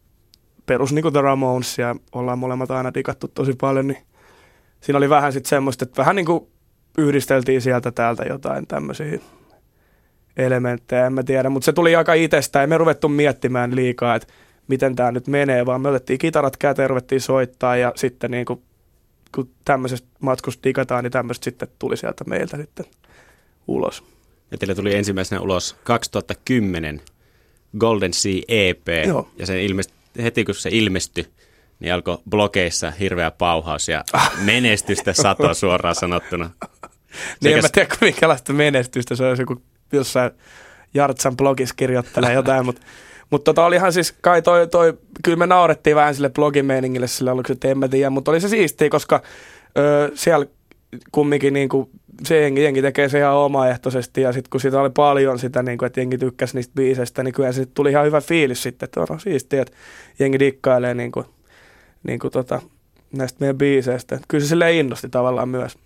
perus 0.66 0.92
niin 0.92 1.02
kuin 1.02 1.12
The 1.12 1.20
Ramonesia 1.20 1.96
ollaan 2.12 2.38
molemmat 2.38 2.70
aina 2.70 2.94
digattu 2.94 3.28
tosi 3.28 3.52
paljon, 3.52 3.86
niin 3.86 4.08
siinä 4.80 4.96
oli 4.96 5.10
vähän 5.10 5.32
sitten 5.32 5.48
semmoista, 5.48 5.84
että 5.84 5.96
vähän 5.96 6.16
niin 6.16 6.26
kuin 6.26 6.46
yhdisteltiin 6.98 7.60
sieltä 7.60 7.90
täältä 7.90 8.24
jotain 8.28 8.66
tämmöisiä 8.66 9.18
elementtejä, 10.36 11.06
en 11.06 11.12
mä 11.12 11.22
tiedä, 11.22 11.50
mutta 11.50 11.64
se 11.64 11.72
tuli 11.72 11.96
aika 11.96 12.14
itsestään, 12.14 12.60
ei 12.60 12.66
me 12.66 12.78
ruvettu 12.78 13.08
miettimään 13.08 13.76
liikaa, 13.76 14.14
että 14.14 14.32
miten 14.68 14.96
tämä 14.96 15.12
nyt 15.12 15.26
menee, 15.26 15.66
vaan 15.66 15.80
me 15.80 15.88
otettiin 15.88 16.18
kitarat 16.18 16.56
käteen, 16.56 16.90
ruvettiin 16.90 17.20
soittaa 17.20 17.76
ja 17.76 17.92
sitten 17.96 18.30
niin 18.30 18.46
kuin, 18.46 18.62
kun 19.34 19.50
tämmöisestä 19.64 20.08
matkusta 20.20 20.64
digataan, 20.64 21.04
niin 21.04 21.12
tämmöistä 21.12 21.44
sitten 21.44 21.68
tuli 21.78 21.96
sieltä 21.96 22.24
meiltä 22.24 22.56
sitten 22.56 22.86
ulos. 23.68 24.04
Ja 24.50 24.58
teille 24.58 24.74
tuli 24.74 24.94
ensimmäisenä 24.94 25.40
ulos 25.40 25.76
2010 25.84 27.00
Golden 27.78 28.14
Sea 28.14 28.40
EP, 28.48 28.88
Joo. 29.06 29.28
ja 29.38 29.46
sen 29.46 29.60
ilmest, 29.60 29.90
heti 30.22 30.44
kun 30.44 30.54
se 30.54 30.68
ilmestyi, 30.72 31.26
niin 31.80 31.94
alkoi 31.94 32.18
blogeissa 32.30 32.90
hirveä 32.90 33.30
pauhaus 33.30 33.88
ja 33.88 34.04
menestystä 34.44 35.12
satoa 35.12 35.54
suoraan 35.54 35.94
sanottuna. 35.94 36.50
Niin 37.44 37.56
en 37.56 37.62
Sekä- 37.62 37.80
mä 37.80 37.86
tiedä, 37.88 38.12
minkälaista 38.12 38.52
menestystä 38.52 39.14
se 39.16 39.24
olisi, 39.24 39.44
kun 39.44 39.62
jossain 39.92 40.30
Jartsan 40.94 41.36
blogissa 41.36 41.74
kirjoittelee 41.74 42.32
jotain, 42.32 42.64
mutta 42.64 42.82
mutta 43.30 43.44
tota 43.44 43.66
olihan 43.66 43.92
siis, 43.92 44.14
kai 44.20 44.42
toi, 44.42 44.66
toi, 44.66 44.98
kyllä 45.24 45.36
me 45.36 45.46
naurettiin 45.46 45.96
vähän 45.96 46.14
sille 46.14 46.30
blogimeiningille 46.30 47.06
sille 47.06 47.30
aluksi, 47.30 47.52
että 47.52 47.68
en 47.68 47.78
mä 47.78 47.88
tiedä, 47.88 48.10
mutta 48.10 48.30
oli 48.30 48.40
se 48.40 48.48
siistiä, 48.48 48.88
koska 48.88 49.22
ö, 49.78 50.10
siellä 50.14 50.46
kumminkin 51.12 51.54
niin 51.54 51.68
kuin, 51.68 51.90
se 52.26 52.40
jengi, 52.40 52.62
jengi 52.62 52.82
tekee 52.82 53.08
se 53.08 53.18
ihan 53.18 53.34
omaehtoisesti 53.34 54.20
ja 54.20 54.32
sitten 54.32 54.50
kun 54.50 54.60
sitä 54.60 54.80
oli 54.80 54.90
paljon 54.90 55.38
sitä, 55.38 55.62
niin 55.62 55.78
kuin, 55.78 55.86
että 55.86 56.00
jengi 56.00 56.18
tykkäsi 56.18 56.56
niistä 56.56 56.72
biiseistä, 56.76 57.22
niin 57.22 57.34
kyllä 57.34 57.52
se 57.52 57.66
tuli 57.66 57.90
ihan 57.90 58.06
hyvä 58.06 58.20
fiilis 58.20 58.62
sitten, 58.62 58.86
että 58.86 59.00
on 59.00 59.20
siistiä, 59.20 59.62
että 59.62 59.74
jengi 60.18 60.38
dikkailee 60.38 60.94
niin 60.94 61.12
kuin, 61.12 61.26
niin 62.08 62.18
kuin 62.18 62.30
tota, 62.32 62.62
näistä 63.12 63.36
meidän 63.40 63.58
biiseistä. 63.58 64.20
Kyllä 64.28 64.44
se 64.44 64.48
silleen 64.48 64.74
innosti 64.74 65.08
tavallaan 65.08 65.48
myös. 65.48 65.78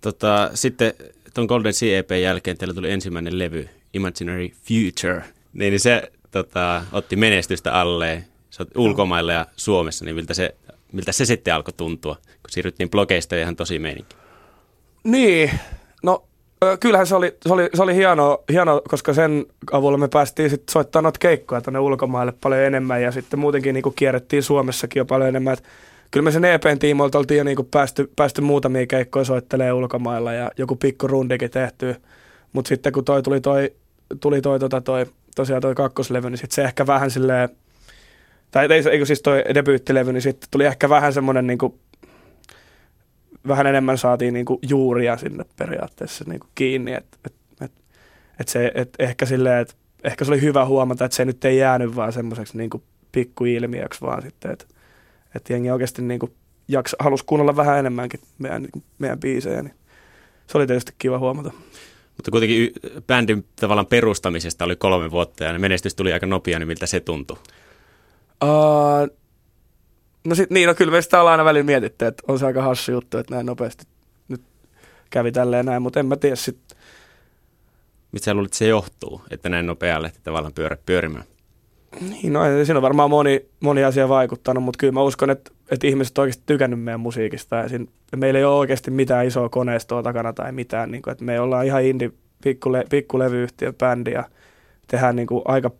Tota, 0.00 0.50
sitten 0.54 0.94
tuon 1.34 1.46
Golden 1.46 1.74
Sea 1.74 1.98
EP 1.98 2.10
jälkeen 2.10 2.58
teillä 2.58 2.74
tuli 2.74 2.90
ensimmäinen 2.90 3.38
levy, 3.38 3.68
Imaginary 3.94 4.48
Future. 4.48 5.24
Niin, 5.52 5.80
se 5.80 6.12
tota, 6.30 6.84
otti 6.92 7.16
menestystä 7.16 7.72
alle 7.72 8.24
sä 8.50 8.62
oot 8.62 8.76
ulkomailla 8.76 9.32
ja 9.32 9.46
Suomessa, 9.56 10.04
niin 10.04 10.14
miltä 10.14 10.34
se, 10.34 10.54
miltä 10.92 11.12
se 11.12 11.24
sitten 11.24 11.54
alkoi 11.54 11.74
tuntua, 11.76 12.14
kun 12.14 12.50
siirryttiin 12.50 12.90
blogeista 12.90 13.36
ja 13.36 13.42
ihan 13.42 13.56
tosi 13.56 13.78
meininki. 13.78 14.16
Niin, 15.04 15.50
no 16.02 16.24
Kyllähän 16.80 17.06
se 17.06 17.14
oli, 17.14 17.36
se 17.46 17.52
oli, 17.52 17.68
se 17.74 17.82
oli 17.82 17.94
hieno, 17.94 18.44
hieno, 18.52 18.82
koska 18.88 19.14
sen 19.14 19.46
avulla 19.72 19.98
me 19.98 20.08
päästiin 20.08 20.50
sitten 20.50 20.72
soittamaan 20.72 21.02
noita 21.02 21.18
keikkoja 21.18 21.60
tuonne 21.60 21.78
ulkomaille 21.78 22.32
paljon 22.40 22.60
enemmän 22.60 23.02
ja 23.02 23.12
sitten 23.12 23.40
muutenkin 23.40 23.74
niin 23.74 23.82
kuin 23.82 23.94
kierrettiin 23.94 24.42
Suomessakin 24.42 25.00
jo 25.00 25.04
paljon 25.04 25.28
enemmän. 25.28 25.52
Et 25.52 25.64
kyllä 26.10 26.24
me 26.24 26.32
sen 26.32 26.44
EPn 26.44 26.78
tiimoilta 26.78 27.18
oltiin 27.18 27.38
jo 27.38 27.44
niin 27.44 27.56
kuin 27.56 27.68
päästy, 27.70 28.12
päästy 28.16 28.40
muutamia 28.40 28.86
keikkoja 28.86 29.24
soittelemaan 29.24 29.76
ulkomailla 29.76 30.32
ja 30.32 30.50
joku 30.56 30.76
pikku 30.76 31.06
rundikin 31.06 31.50
tehty. 31.50 31.96
Mutta 32.52 32.68
sitten 32.68 32.92
kun 32.92 33.04
toi 33.04 33.22
tuli 33.22 33.40
toi, 33.40 33.72
tuli 34.20 34.40
toi, 34.40 34.58
tota 34.58 34.80
toi 34.80 35.06
tosiaan 35.36 35.62
toi 35.62 35.74
kakkoslevy, 35.74 36.30
niin 36.30 36.38
sitten 36.38 36.54
se 36.54 36.64
ehkä 36.64 36.86
vähän 36.86 37.10
silleen, 37.10 37.48
tai 38.50 38.72
ei, 38.72 38.82
eikö 38.90 39.06
siis 39.06 39.22
toi 39.22 39.44
debyyttilevy, 39.54 40.12
niin 40.12 40.22
sitten 40.22 40.48
tuli 40.50 40.64
ehkä 40.64 40.88
vähän 40.88 41.12
semmoinen 41.12 41.46
niin 41.46 41.58
kuin, 41.58 41.74
vähän 43.48 43.66
enemmän 43.66 43.98
saatiin 43.98 44.34
niin 44.34 44.46
kuin 44.46 44.58
juuria 44.68 45.16
sinne 45.16 45.44
periaatteessa 45.56 46.24
niin 46.28 46.40
kuin 46.40 46.50
kiinni, 46.54 46.92
että 46.92 47.18
et, 47.24 47.34
et, 47.60 47.72
et 48.40 48.48
se, 48.48 48.72
et 48.74 48.94
ehkä 48.98 49.26
silleen, 49.26 49.62
että 49.62 49.74
ehkä 50.04 50.24
se 50.24 50.30
oli 50.30 50.40
hyvä 50.40 50.64
huomata, 50.64 51.04
että 51.04 51.16
se 51.16 51.24
nyt 51.24 51.44
ei 51.44 51.58
jäänyt 51.58 51.96
vaan 51.96 52.12
semmoiseksi 52.12 52.56
niin 52.58 52.70
pikkuilmiöksi, 53.12 54.00
vaan 54.00 54.22
sitten, 54.22 54.50
että 54.50 54.64
että 55.34 55.52
jengi 55.52 55.70
oikeasti 55.70 56.02
niin 56.02 56.20
kuin 56.20 56.32
jaksa, 56.68 56.96
halusi 57.00 57.24
kuunnella 57.24 57.56
vähän 57.56 57.78
enemmänkin 57.78 58.20
meidän, 58.38 58.62
niin 58.62 58.84
meidän 58.98 59.20
biisejä, 59.20 59.62
niin 59.62 59.74
se 60.46 60.58
oli 60.58 60.66
tietysti 60.66 60.92
kiva 60.98 61.18
huomata. 61.18 61.52
Mutta 62.16 62.30
kuitenkin 62.30 62.72
bändin 63.06 63.44
tavallaan 63.60 63.86
perustamisesta 63.86 64.64
oli 64.64 64.76
kolme 64.76 65.10
vuotta 65.10 65.44
ja 65.44 65.58
menestys 65.58 65.94
tuli 65.94 66.12
aika 66.12 66.26
nopea, 66.26 66.58
niin 66.58 66.66
miltä 66.66 66.86
se 66.86 67.00
tuntui? 67.00 67.36
Uh, 68.44 69.19
no 70.24 70.34
sit, 70.34 70.50
niin, 70.50 70.66
no 70.66 70.74
kyllä 70.74 70.92
me 70.92 71.02
sitä 71.02 71.20
ollaan 71.20 71.32
aina 71.32 71.44
välillä 71.44 71.66
mietitty, 71.66 72.06
että 72.06 72.22
on 72.28 72.38
se 72.38 72.46
aika 72.46 72.62
hassu 72.62 72.92
juttu, 72.92 73.18
että 73.18 73.34
näin 73.34 73.46
nopeasti 73.46 73.84
nyt 74.28 74.42
kävi 75.10 75.32
tälleen 75.32 75.66
näin, 75.66 75.82
mutta 75.82 76.00
en 76.00 76.06
mä 76.06 76.16
tiedä 76.16 76.36
sitten. 76.36 76.78
Mitä 78.12 78.24
sä 78.24 78.34
luulit, 78.34 78.48
että 78.48 78.58
se 78.58 78.66
johtuu, 78.66 79.22
että 79.30 79.48
näin 79.48 79.66
nopealle 79.66 80.06
että 80.06 80.20
tavallaan 80.22 80.52
pyörä 80.52 80.76
pyörimään? 80.86 81.24
Niin, 82.00 82.32
no 82.32 82.40
siinä 82.64 82.78
on 82.78 82.82
varmaan 82.82 83.10
moni, 83.10 83.46
moni 83.60 83.84
asia 83.84 84.08
vaikuttanut, 84.08 84.64
mutta 84.64 84.78
kyllä 84.78 84.92
mä 84.92 85.02
uskon, 85.02 85.30
että, 85.30 85.50
että 85.70 85.86
ihmiset 85.86 86.18
on 86.18 86.22
oikeasti 86.22 86.42
tykännyt 86.46 86.80
meidän 86.80 87.00
musiikista. 87.00 87.56
Ja 87.56 87.68
siinä, 87.68 87.84
meillä 88.16 88.38
ei 88.38 88.44
ole 88.44 88.54
oikeasti 88.54 88.90
mitään 88.90 89.26
isoa 89.26 89.48
koneistoa 89.48 90.02
takana 90.02 90.32
tai 90.32 90.52
mitään. 90.52 90.90
Niin 90.90 91.02
kuin, 91.02 91.12
että 91.12 91.24
me 91.24 91.40
ollaan 91.40 91.66
ihan 91.66 91.84
indie 91.84 92.10
pikkule, 92.42 92.84
pikkulevyyhtiön 92.90 93.74
bändi 93.74 94.10
ja 94.10 94.24
tehdään 94.86 95.16
niin 95.16 95.26
kuin 95.26 95.42
aika, 95.44 95.70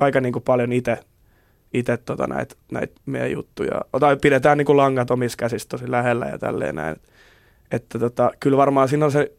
aika 0.00 0.20
niin 0.20 0.32
kuin 0.32 0.42
paljon 0.42 0.72
itse 0.72 0.98
itse 1.74 1.96
tota 1.96 2.26
näitä 2.26 2.54
näit 2.72 2.92
meidän 3.06 3.30
juttuja. 3.30 3.80
Tai 4.00 4.16
pidetään 4.16 4.58
niin 4.58 4.66
kuin 4.66 4.76
langat 4.76 5.10
omissa 5.10 5.36
käsissä 5.36 5.68
tosi 5.68 5.90
lähellä 5.90 6.26
ja 6.26 6.38
tälleen 6.38 6.74
näin. 6.74 6.96
Että 7.70 7.98
tota, 7.98 8.30
kyllä 8.40 8.56
varmaan 8.56 8.88
siinä 8.88 9.04
on 9.04 9.12
se, 9.12 9.32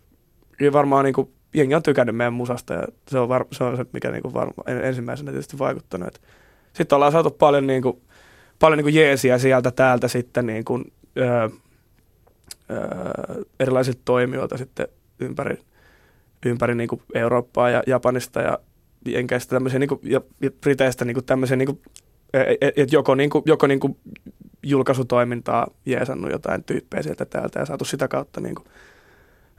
kyllä 0.57 0.73
varmaan 0.73 1.05
niin 1.05 1.13
kuin 1.13 1.31
jengi 1.53 1.75
on 1.75 1.83
tykännyt 1.83 2.15
meidän 2.15 2.33
musasta 2.33 2.73
ja 2.73 2.87
se 3.07 3.19
on, 3.19 3.29
var, 3.29 3.45
se, 3.51 3.63
on 3.63 3.77
se, 3.77 3.85
mikä 3.93 4.11
niinku 4.11 4.33
varma, 4.33 4.63
ensimmäisenä 4.67 5.31
tietysti 5.31 5.59
vaikuttanut. 5.59 6.21
Sitten 6.73 6.95
ollaan 6.95 7.11
saatu 7.11 7.31
paljon, 7.31 7.67
niinku, 7.67 8.01
paljon 8.59 8.77
niinku 8.77 8.89
jeesiä 8.89 9.37
sieltä 9.37 9.71
täältä 9.71 10.07
sitten 10.07 10.45
niinku, 10.45 10.83
öö, 11.17 11.49
öö, 12.71 13.43
erilaisilta 13.59 14.01
toimijoilta 14.05 14.57
sitten 14.57 14.87
ympäri, 15.19 15.59
ympäri 16.45 16.75
niinku 16.75 17.01
Eurooppaa 17.13 17.69
ja 17.69 17.83
Japanista 17.87 18.41
ja 18.41 18.59
Jenkeistä 19.05 19.55
tämmöisiä 19.55 19.79
niinku, 19.79 19.99
ja, 20.03 20.21
ja 20.41 20.51
Briteistä 20.51 21.05
niinku 21.05 21.21
tämmöisiä 21.21 21.57
niinku, 21.57 21.81
et, 22.33 22.77
et 22.77 22.91
joko, 22.91 23.15
niinku, 23.15 23.43
joko 23.45 23.67
niinku 23.67 23.97
julkaisutoimintaa 24.63 25.67
jeesannut 25.85 26.31
jotain 26.31 26.63
tyyppejä 26.63 27.03
sieltä 27.03 27.25
täältä 27.25 27.59
ja 27.59 27.65
saatu 27.65 27.85
sitä 27.85 28.07
kautta 28.07 28.41
niinku, 28.41 28.63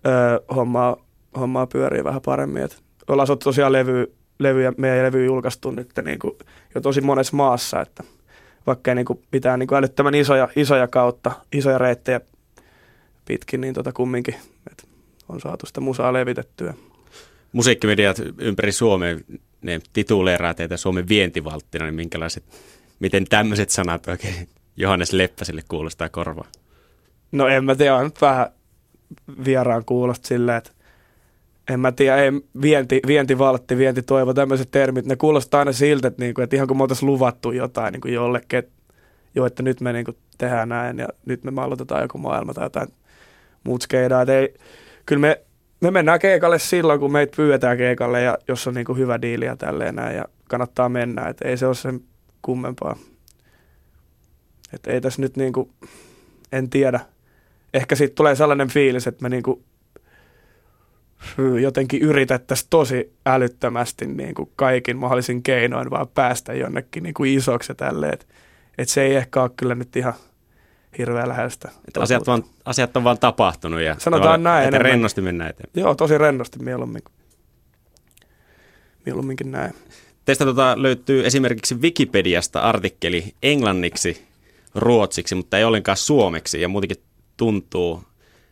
öö, 0.06 0.54
hommaa 0.56 1.06
hommaa 1.40 1.66
pyörii 1.66 2.04
vähän 2.04 2.20
paremmin. 2.24 2.62
Et 2.62 2.82
ollaan 3.08 3.26
saatu 3.26 3.44
tosiaan 3.44 3.72
levy, 3.72 4.12
levyjä, 4.38 4.72
meidän 4.76 5.04
levy 5.06 5.24
julkaistu 5.24 5.70
nyt 5.70 5.90
niin 6.04 6.18
kuin 6.18 6.32
jo 6.74 6.80
tosi 6.80 7.00
monessa 7.00 7.36
maassa, 7.36 7.80
että 7.80 8.04
vaikka 8.66 8.90
ei 8.90 8.94
niin 8.94 9.06
kuin 9.06 9.22
mitään 9.32 9.58
niin 9.58 9.66
kuin 9.66 9.78
älyttömän 9.78 10.14
isoja, 10.14 10.48
isoja 10.56 10.88
kautta, 10.88 11.32
isoja 11.52 11.78
reittejä 11.78 12.20
pitkin, 13.24 13.60
niin 13.60 13.74
tota 13.74 13.92
kumminkin 13.92 14.34
että 14.70 14.84
on 15.28 15.40
saatu 15.40 15.66
sitä 15.66 15.80
musaa 15.80 16.12
levitettyä. 16.12 16.74
Musiikkimediat 17.52 18.22
ympäri 18.38 18.72
Suomea, 18.72 19.16
ne 19.66 19.80
tituleeraa 19.92 20.54
teitä 20.54 20.76
Suomen 20.76 21.08
vientivalttina, 21.08 21.84
niin 21.84 21.94
minkälaiset, 21.94 22.44
miten 23.00 23.24
tämmöiset 23.24 23.70
sanat 23.70 24.08
oikein 24.08 24.48
Johannes 24.76 25.12
Leppäselle 25.12 25.62
kuulostaa 25.68 26.08
korvaa? 26.08 26.48
No 27.32 27.48
en 27.48 27.64
mä 27.64 27.74
tiedä, 27.74 27.96
on 27.96 28.10
vähän 28.20 28.46
vieraan 29.44 29.84
kuulosta 29.84 30.28
silleen, 30.28 30.58
että 30.58 30.70
en 31.70 31.80
mä 31.80 31.92
tiedä, 31.92 32.16
ei, 32.16 32.30
vienti, 32.62 33.00
vientivaltti, 33.06 33.76
vientitoivo, 33.76 34.34
tämmöiset 34.34 34.70
termit, 34.70 35.06
ne 35.06 35.16
kuulostaa 35.16 35.58
aina 35.58 35.72
siltä, 35.72 36.08
että, 36.08 36.22
niinku, 36.22 36.40
että 36.40 36.56
ihan 36.56 36.68
kun 36.68 36.76
me 36.76 36.82
oltaisiin 36.82 37.06
luvattu 37.06 37.52
jotain 37.52 37.92
niinku 37.92 38.08
jollekin, 38.08 38.58
että 38.58 38.72
jo, 39.34 39.46
että 39.46 39.62
nyt 39.62 39.80
me 39.80 39.92
niinku 39.92 40.12
tehdään 40.38 40.68
näin 40.68 40.98
ja 40.98 41.08
nyt 41.26 41.44
me 41.44 41.62
aloitetaan 41.62 42.02
joku 42.02 42.18
maailma 42.18 42.54
tai 42.54 42.64
jotain 42.64 42.88
muut 43.64 43.82
skeidaa. 43.82 44.22
Ei, 44.22 44.54
kyllä 45.06 45.20
me, 45.20 45.40
me 45.80 45.90
mennään 45.90 46.18
keikalle 46.18 46.58
silloin, 46.58 47.00
kun 47.00 47.12
meitä 47.12 47.36
pyydetään 47.36 47.76
keikalle 47.76 48.22
ja 48.22 48.38
jos 48.48 48.66
on 48.66 48.74
niinku 48.74 48.94
hyvä 48.94 49.22
diili 49.22 49.44
ja 49.44 49.56
tälleen 49.56 49.94
näin 49.94 50.16
ja 50.16 50.24
kannattaa 50.48 50.88
mennä, 50.88 51.28
että 51.28 51.48
ei 51.48 51.56
se 51.56 51.66
ole 51.66 51.74
sen 51.74 52.00
kummempaa. 52.42 52.96
Että 54.72 54.90
ei 54.90 55.00
tässä 55.00 55.22
nyt 55.22 55.36
niinku, 55.36 55.70
en 56.52 56.70
tiedä. 56.70 57.00
Ehkä 57.74 57.94
siitä 57.94 58.14
tulee 58.14 58.34
sellainen 58.34 58.68
fiilis, 58.68 59.06
että 59.06 59.22
me 59.22 59.28
niinku 59.28 59.62
jotenkin 61.60 62.02
yritettäisiin 62.02 62.66
tosi 62.70 63.12
älyttömästi 63.26 64.06
niin 64.06 64.34
kuin 64.34 64.50
kaikin 64.56 64.96
mahdollisin 64.96 65.42
keinoin 65.42 65.90
vaan 65.90 66.08
päästä 66.08 66.54
jonnekin 66.54 67.02
niin 67.02 67.14
kuin 67.14 67.36
isoksi 67.36 67.74
tälle, 67.74 68.08
että 68.08 68.26
et 68.78 68.88
se 68.88 69.02
ei 69.02 69.14
ehkä 69.16 69.42
ole 69.42 69.50
kyllä 69.56 69.74
nyt 69.74 69.96
ihan 69.96 70.14
hirveän 70.98 71.28
lähestä. 71.28 71.70
Että 71.88 72.00
asiat, 72.00 72.26
vaan, 72.26 72.44
asiat 72.64 72.96
on 72.96 73.04
vaan 73.04 73.18
tapahtunut 73.18 73.80
ja 73.80 73.96
Sanotaan 73.98 74.42
näin 74.42 74.64
että 74.64 74.78
rennosti 74.78 75.20
mennään 75.20 75.50
eteenpäin. 75.50 75.82
Joo, 75.84 75.94
tosi 75.94 76.18
rennosti 76.18 76.58
mieluummin. 76.58 77.02
Mieluumminkin 79.06 79.52
näin. 79.52 79.74
Teistä 80.24 80.44
tota 80.44 80.82
löytyy 80.82 81.26
esimerkiksi 81.26 81.74
Wikipediasta 81.74 82.60
artikkeli 82.60 83.34
englanniksi, 83.42 84.26
ruotsiksi, 84.74 85.34
mutta 85.34 85.58
ei 85.58 85.64
ollenkaan 85.64 85.96
suomeksi 85.96 86.60
ja 86.60 86.68
muutenkin 86.68 87.02
tuntuu, 87.36 88.02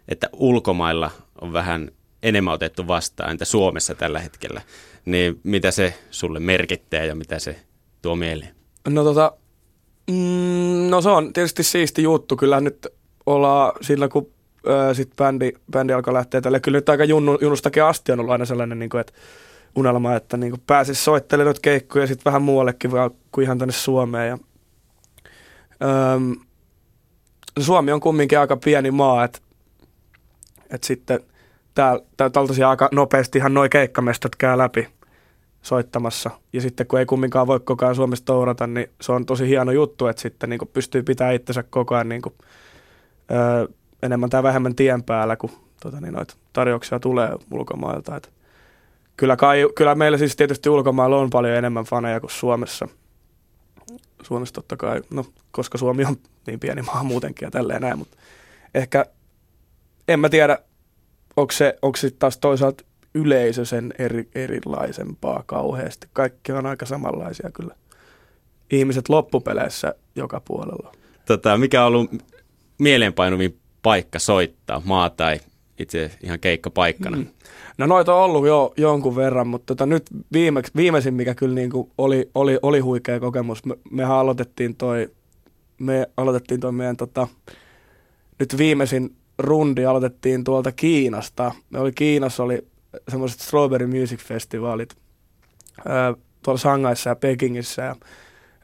että 0.09 0.29
ulkomailla 0.33 1.11
on 1.41 1.53
vähän 1.53 1.91
enemmän 2.23 2.55
otettu 2.55 2.89
vastaan, 2.89 3.31
entä 3.31 3.45
Suomessa 3.45 3.95
tällä 3.95 4.21
hetkellä, 4.21 4.63
niin 5.05 5.41
mitä 5.43 5.71
se 5.71 5.95
sulle 6.11 6.41
merkittää 6.41 7.05
ja 7.05 7.15
mitä 7.15 7.39
se 7.39 7.57
tuo 8.03 8.17
mieleen? 8.17 8.55
No 8.89 9.05
tota, 9.05 9.33
mm, 10.11 10.15
no 10.95 11.01
se 11.01 11.11
on 11.11 11.33
tietysti 11.33 11.63
siisti 11.63 12.03
juttu, 12.03 12.37
kyllä 12.37 12.61
nyt 12.61 12.87
ollaan 13.27 13.73
sillä 13.81 14.09
kun 14.09 14.31
ö, 14.67 14.95
sit 14.95 15.17
bändi, 15.17 15.53
bändi 15.71 15.93
alkoi 15.93 16.15
lähteä 16.15 16.41
tälle, 16.41 16.61
kyllä 16.61 16.79
nyt 16.79 16.89
aika 16.89 17.05
junnu, 17.05 17.39
junnustakin 17.41 17.85
asti 17.85 18.13
on 18.13 18.21
ollut 18.21 18.33
aina 18.33 18.45
sellainen 18.45 18.79
niin 18.79 18.91
kuin, 18.91 19.01
että 19.01 19.13
unelma, 19.77 20.17
että 20.17 20.37
niin 20.37 20.55
pääsisi 20.67 21.05
soittelemaan 21.05 21.47
noita 21.47 21.61
keikkoja 21.61 22.07
sitten 22.07 22.25
vähän 22.25 22.43
muuallekin 22.43 22.91
kuin 23.33 23.43
ihan 23.43 23.59
tänne 23.59 23.73
Suomeen. 23.73 24.29
Ja, 24.29 24.39
öm, 26.15 26.37
Suomi 27.59 27.93
on 27.93 28.01
kumminkin 28.01 28.39
aika 28.39 28.57
pieni 28.57 28.91
maa, 28.91 29.25
että, 29.25 29.39
että 30.71 30.87
sitten– 30.87 31.21
täällä, 31.75 32.05
täällä 32.17 32.49
tosiaan 32.49 32.71
aika 32.71 32.89
nopeasti 32.93 33.39
ihan 33.39 33.55
noin 33.55 33.71
keikkamestat 33.71 34.37
käy 34.37 34.59
läpi 34.59 34.89
soittamassa. 35.65 36.31
Ja 36.53 36.61
sitten 36.61 36.87
kun 36.87 36.99
ei 36.99 37.07
kumminkaan 37.07 37.47
voi 37.47 37.61
koko 37.61 37.85
ajan 37.85 37.95
Suomessa 37.95 38.25
tourata, 38.25 38.67
niin 38.67 38.91
se 39.01 39.13
on 39.13 39.27
tosi 39.27 39.49
hieno 39.49 39.73
juttu, 39.73 40.07
että 40.07 40.23
sitten 40.23 40.51
niin 40.51 40.61
pystyy 40.73 41.03
pitämään 41.03 41.35
itsensä 41.35 41.63
koko 41.63 41.95
ajan 41.95 42.09
niin 42.09 42.23
kuin, 42.23 42.35
öö, 43.31 43.67
enemmän 44.03 44.31
tai 44.31 44.43
vähemmän 44.43 44.75
tien 44.75 45.03
päällä, 45.03 45.37
kun 45.37 45.51
tota, 45.83 46.01
niin 46.01 46.15
noita 46.15 46.35
tarjouksia 46.53 47.01
tulee 47.01 47.29
ulkomailta. 47.51 48.17
Et 48.17 48.33
kyllä, 49.17 49.37
kai, 49.37 49.69
kyllä 49.75 49.95
meillä 49.95 50.19
siis 50.19 50.37
tietysti 50.37 50.69
ulkomailla 50.69 51.17
on 51.17 51.31
paljon 51.31 51.57
enemmän 51.57 51.85
faneja 51.85 52.21
kuin 52.21 52.31
Suomessa. 52.31 52.89
Suomessa 54.23 54.55
totta 54.55 54.77
kai, 54.77 55.03
no, 55.11 55.27
koska 55.51 55.79
Suomi 55.79 56.05
on 56.05 56.17
niin 56.47 56.61
pieni 56.61 56.83
maa 56.83 57.03
muutenkin 57.03 57.47
ja 57.47 57.51
tälleen 57.51 57.83
näin, 57.83 57.99
mutta 57.99 58.17
ehkä 58.75 59.07
en 60.09 60.21
mä 60.21 60.29
tiedä, 60.29 60.59
onko 61.37 61.53
se, 61.53 61.79
onko 61.83 61.97
se 61.97 62.11
taas 62.11 62.39
toisaalta 62.39 62.85
yleisö 63.15 63.65
sen 63.65 63.95
eri, 63.99 64.29
erilaisempaa 64.35 65.43
kauheasti? 65.47 66.07
Kaikki 66.13 66.53
on 66.53 66.67
aika 66.67 66.87
samanlaisia 66.87 67.51
kyllä. 67.51 67.75
Ihmiset 68.71 69.09
loppupeleissä 69.09 69.95
joka 70.17 70.41
puolella. 70.41 70.93
Tota, 71.27 71.59
mikä 71.59 71.81
on 71.81 71.87
ollut 71.87 72.11
mieleenpainuvin 72.79 73.59
paikka 73.83 74.19
soittaa, 74.19 74.83
maa 74.85 75.11
tai 75.11 75.41
itse 75.79 76.11
ihan 76.23 76.41
keikkapaikkana? 76.41 77.17
Mm. 77.17 77.27
No 77.79 77.87
noita 77.87 78.15
on 78.15 78.25
ollut 78.25 78.47
jo 78.47 78.73
jonkun 78.77 79.17
verran, 79.17 79.47
mutta 79.47 79.67
tota, 79.67 79.87
nyt 79.87 80.03
viimeksi, 80.33 80.73
viimeisin, 80.77 81.15
mikä 81.15 81.35
kyllä 81.35 81.55
niin 81.55 81.71
kuin 81.71 81.91
oli, 81.99 82.31
oli, 82.35 82.59
oli 82.63 82.81
huikea 82.81 83.21
kokemus, 83.21 83.65
me, 83.65 83.75
mehän 83.91 84.17
aloitettiin 84.17 84.77
toi, 84.77 85.11
me 85.79 86.07
aloitettiin 86.17 86.61
toi 86.61 86.73
meidän 86.73 86.97
tota, 86.97 87.29
nyt 88.39 88.59
viimeisin 88.59 89.17
rundi 89.39 89.87
aloitettiin 89.87 90.45
tuolta 90.45 90.73
Kiinasta. 90.73 91.53
Me 91.71 91.79
oli 91.79 91.93
Kiinassa 91.93 92.43
oli 92.43 92.65
semmoiset 93.09 93.41
Strawberry 93.41 93.87
Music 93.87 94.21
Festivalit 94.21 94.97
ää, 95.89 96.15
tuolla 96.43 96.59
Shangaissa 96.59 97.11
ja 97.11 97.17
Pekingissä 97.17 97.83
ja, 97.83 97.97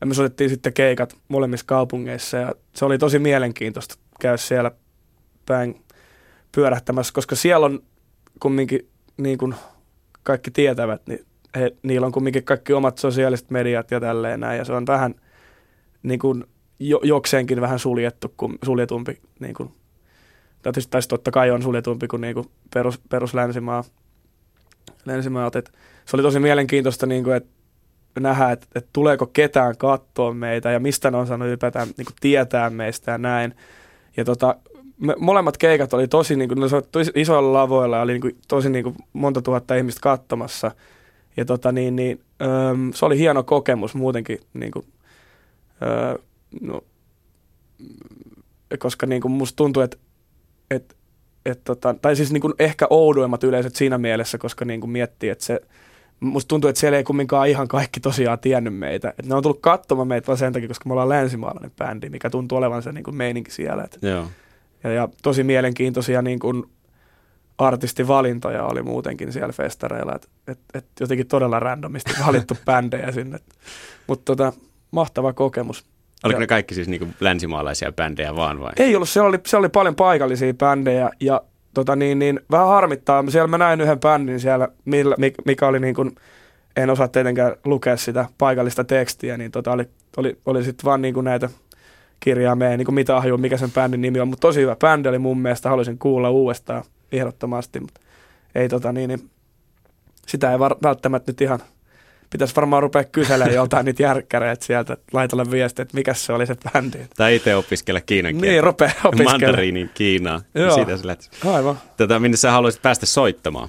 ja 0.01 0.07
me 0.07 0.15
soitettiin 0.15 0.51
sitten 0.51 0.73
keikat 0.73 1.17
molemmissa 1.29 1.67
kaupungeissa 1.67 2.37
ja 2.37 2.55
se 2.75 2.85
oli 2.85 2.99
tosi 2.99 3.19
mielenkiintoista 3.19 3.95
käydä 4.21 4.37
siellä 4.37 4.71
päin 5.47 5.85
pyörähtämässä, 6.53 7.13
koska 7.15 7.37
siellä 7.37 7.67
on 7.67 7.83
kumminkin 8.41 8.89
niin 9.17 9.39
kuin 9.39 9.55
kaikki 10.23 10.51
tietävät, 10.51 11.07
niin 11.07 11.27
he, 11.57 11.77
niillä 11.83 12.07
on 12.07 12.13
kumminkin 12.13 12.45
kaikki 12.45 12.73
omat 12.73 12.99
sosiaaliset 12.99 13.51
mediat 13.51 13.91
ja 13.91 14.01
tälleen 14.01 14.41
näin, 14.41 14.59
ja 14.59 14.65
se 14.65 14.73
on 14.73 14.87
vähän 14.87 15.15
niin 16.03 16.19
kuin 16.19 16.45
jo, 16.79 17.01
jokseenkin 17.03 17.61
vähän 17.61 17.79
suljettu, 17.79 18.35
kuin, 18.37 18.59
suljetumpi, 18.63 19.21
niin 19.41 19.55
kuin, 19.55 19.75
tai 20.63 21.03
totta 21.09 21.31
kai 21.31 21.51
on 21.51 21.63
suljetumpi 21.63 22.09
kuin, 22.09 22.21
niin 22.21 22.35
kuin 22.35 22.47
perus, 22.75 23.01
perus 23.09 23.35
länsimaa, 23.35 23.85
länsimaat. 25.05 25.57
Et 25.57 25.73
se 26.07 26.17
oli 26.17 26.23
tosi 26.23 26.41
mielenkiintoista, 26.41 27.07
niin 27.07 27.25
kuin, 27.25 27.37
että 27.37 27.51
nähdä, 28.21 28.51
että, 28.51 28.67
että 28.75 28.91
tuleeko 28.93 29.27
ketään 29.27 29.77
katsoa 29.77 30.35
meitä 30.35 30.71
ja 30.71 30.81
mistä 30.81 31.11
ne 31.11 31.17
on 31.17 31.27
saanut 31.27 31.49
ylipäätään 31.49 31.89
niin 31.97 32.05
kuin 32.05 32.17
tietää 32.21 32.71
meistä 32.71 33.13
ja 33.13 33.19
näin. 33.19 33.55
Ja 34.17 34.25
tota, 34.25 34.57
me, 34.99 35.15
molemmat 35.19 35.57
keikat 35.57 35.95
oli 35.95 36.09
tosi, 36.09 36.37
niin 36.37 36.49
kuin, 36.49 36.61
ne 36.61 36.67
isoilla 37.15 37.53
lavoilla 37.53 37.97
ja 37.97 38.03
oli 38.03 38.13
niin 38.13 38.21
kuin, 38.21 38.39
tosi 38.49 38.71
niin 38.71 38.85
kuin, 38.85 38.97
monta 39.13 39.43
tuhatta 39.43 39.75
ihmistä 39.75 40.01
katsomassa. 40.01 40.71
Ja 41.37 41.45
tota, 41.45 41.73
niin, 41.73 41.97
niin, 41.97 42.21
öm, 42.43 42.93
se 42.93 43.07
oli 43.07 43.19
hieno 43.19 43.43
kokemus 43.43 43.95
muutenkin, 43.95 44.39
niin 44.55 44.71
kuin, 44.73 44.87
öö, 45.83 46.19
no, 46.61 46.85
koska 48.79 49.07
niin 49.07 49.23
kuin 49.23 49.33
musta 49.33 49.65
että 49.85 49.97
et, 50.71 50.97
et, 51.47 51.65
tota, 51.65 51.95
tai 52.03 52.17
siis 52.17 52.33
niin 52.33 52.41
kuin 52.41 52.55
ehkä 52.59 52.87
oudoimmat 52.91 53.45
yleisöt 53.45 53.77
siinä 53.77 53.99
mielessä, 53.99 54.39
koska 54.39 54.65
niin 54.65 54.81
kuin 54.81 54.91
miettii, 54.91 55.31
että 55.31 55.45
se, 55.45 55.61
musta 56.21 56.49
tuntuu, 56.49 56.69
että 56.71 56.81
siellä 56.81 56.99
ei 56.99 57.05
kumminkaan 57.05 57.49
ihan 57.49 57.69
kaikki 57.69 58.01
tosiaan 58.01 58.39
tiennyt 58.39 58.77
meitä. 58.77 59.15
Et 59.19 59.27
ne 59.27 59.35
on 59.35 59.43
tullut 59.43 59.61
katsomaan 59.61 60.09
meitä 60.09 60.27
vaan 60.27 60.39
sen 60.39 60.53
takia, 60.53 60.69
koska 60.69 60.89
me 60.89 60.93
ollaan 60.93 61.09
länsimaalainen 61.09 61.73
bändi, 61.79 62.11
mikä 62.11 62.31
tuntuu 62.31 62.59
olevan 62.59 62.83
se 62.83 62.93
niin 62.93 63.05
kuin 63.05 63.17
meininki 63.17 63.51
siellä. 63.51 63.85
Et, 63.85 63.99
Joo. 64.03 64.27
Ja, 64.85 64.93
ja 64.93 65.09
tosi 65.23 65.45
mielenkiintoisia 65.45 66.23
niin 66.23 66.39
kuin 66.39 66.65
artistivalintoja 67.59 68.65
oli 68.65 68.83
muutenkin 68.83 69.33
siellä 69.33 69.53
festareilla, 69.53 70.15
että 70.15 70.29
et, 70.49 70.59
et 70.75 70.87
jotenkin 71.01 71.27
todella 71.27 71.61
randomisti 71.61 72.13
valittu 72.27 72.57
bändejä 72.67 73.13
sinne. 73.13 73.39
Mutta 74.07 74.25
tota, 74.25 74.53
mahtava 74.91 75.33
kokemus. 75.33 75.85
Oliko 76.25 76.37
ja, 76.37 76.41
ne 76.41 76.47
kaikki 76.47 76.75
siis 76.75 76.89
niinku 76.89 77.07
länsimaalaisia 77.21 77.93
bändejä 77.93 78.37
vaan 78.37 78.61
vai? 78.61 78.73
Ei 78.77 78.97
ollut, 78.97 79.09
siellä 79.09 79.29
oli, 79.29 79.39
siellä 79.47 79.65
oli 79.65 79.69
paljon 79.69 79.97
paikallisia 79.97 80.55
bändejä 80.55 81.11
ja 81.21 81.41
tota 81.75 81.97
niin, 81.97 82.19
niin, 82.19 82.41
vähän 82.51 82.69
harmittaa. 82.69 83.25
Siellä 83.29 83.49
mä 83.49 83.59
näin 83.59 83.81
yhden 83.81 84.01
bändin 84.01 84.41
siellä, 84.41 84.69
millä, 84.85 85.17
mikä 85.45 85.67
oli 85.67 85.81
niin 85.81 85.95
kuin, 85.95 86.11
en 86.77 86.91
osaa 86.91 87.09
tietenkään 87.09 87.55
lukea 87.65 87.97
sitä 87.97 88.27
paikallista 88.39 88.85
tekstiä, 88.85 89.37
niin 89.37 89.51
tota 89.51 89.73
oli, 89.73 89.89
oli, 90.17 90.39
oli 90.47 90.65
sitten 90.65 90.85
vaan 90.85 91.03
niin 91.03 91.15
kuin 91.15 91.25
näitä 91.25 91.49
kirjaimeen, 92.21 92.79
niin 92.79 92.87
kuin 92.87 92.95
mitä 92.95 93.17
ahjuu, 93.17 93.39
mikä 93.39 93.57
sen 93.57 93.71
bändin 93.71 94.01
nimi 94.01 94.21
on, 94.21 94.29
mutta 94.29 94.49
tosi 94.49 94.61
hyvä 94.61 94.77
bändi 94.77 95.09
oli 95.09 95.19
mun 95.19 95.39
mielestä, 95.39 95.69
haluaisin 95.69 95.99
kuulla 95.99 96.31
uudestaan 96.31 96.85
ehdottomasti, 97.13 97.81
mutta 97.81 98.01
ei 98.55 98.69
tota 98.69 98.93
niin, 98.93 99.09
niin 99.09 99.31
sitä 100.27 100.53
ei 100.53 100.59
var, 100.59 100.77
välttämättä 100.83 101.33
nyt 101.33 101.41
ihan, 101.41 101.61
pitäisi 102.31 102.57
varmaan 102.57 102.83
rupea 102.83 103.05
kyselemään 103.05 103.55
joltain 103.55 103.85
niitä 103.85 104.03
järkkäreitä 104.03 104.65
sieltä, 104.65 104.97
laitella 105.13 105.51
viestiä, 105.51 105.83
että 105.83 105.97
mikä 105.97 106.15
se 106.15 106.33
oli 106.33 106.47
se 106.47 106.57
bändi. 106.73 106.99
Tai 107.17 107.37
itse 107.37 107.57
opiskella 107.57 108.01
kiinan 108.01 108.33
kieltä. 108.33 108.47
Niin, 108.47 108.65
rupea 108.65 108.91
opiskella. 109.05 109.33
Mandariinin 109.33 109.91
Kiinaa. 109.95 110.41
Joo. 110.55 110.75
Siitä 110.75 110.97
sä 110.97 111.07
lähtis. 111.07 111.31
Aivan. 111.47 111.79
Tätä, 111.97 112.19
minne 112.19 112.37
sä 112.37 112.51
haluaisit 112.51 112.83
päästä 112.83 113.07
soittamaan? 113.07 113.69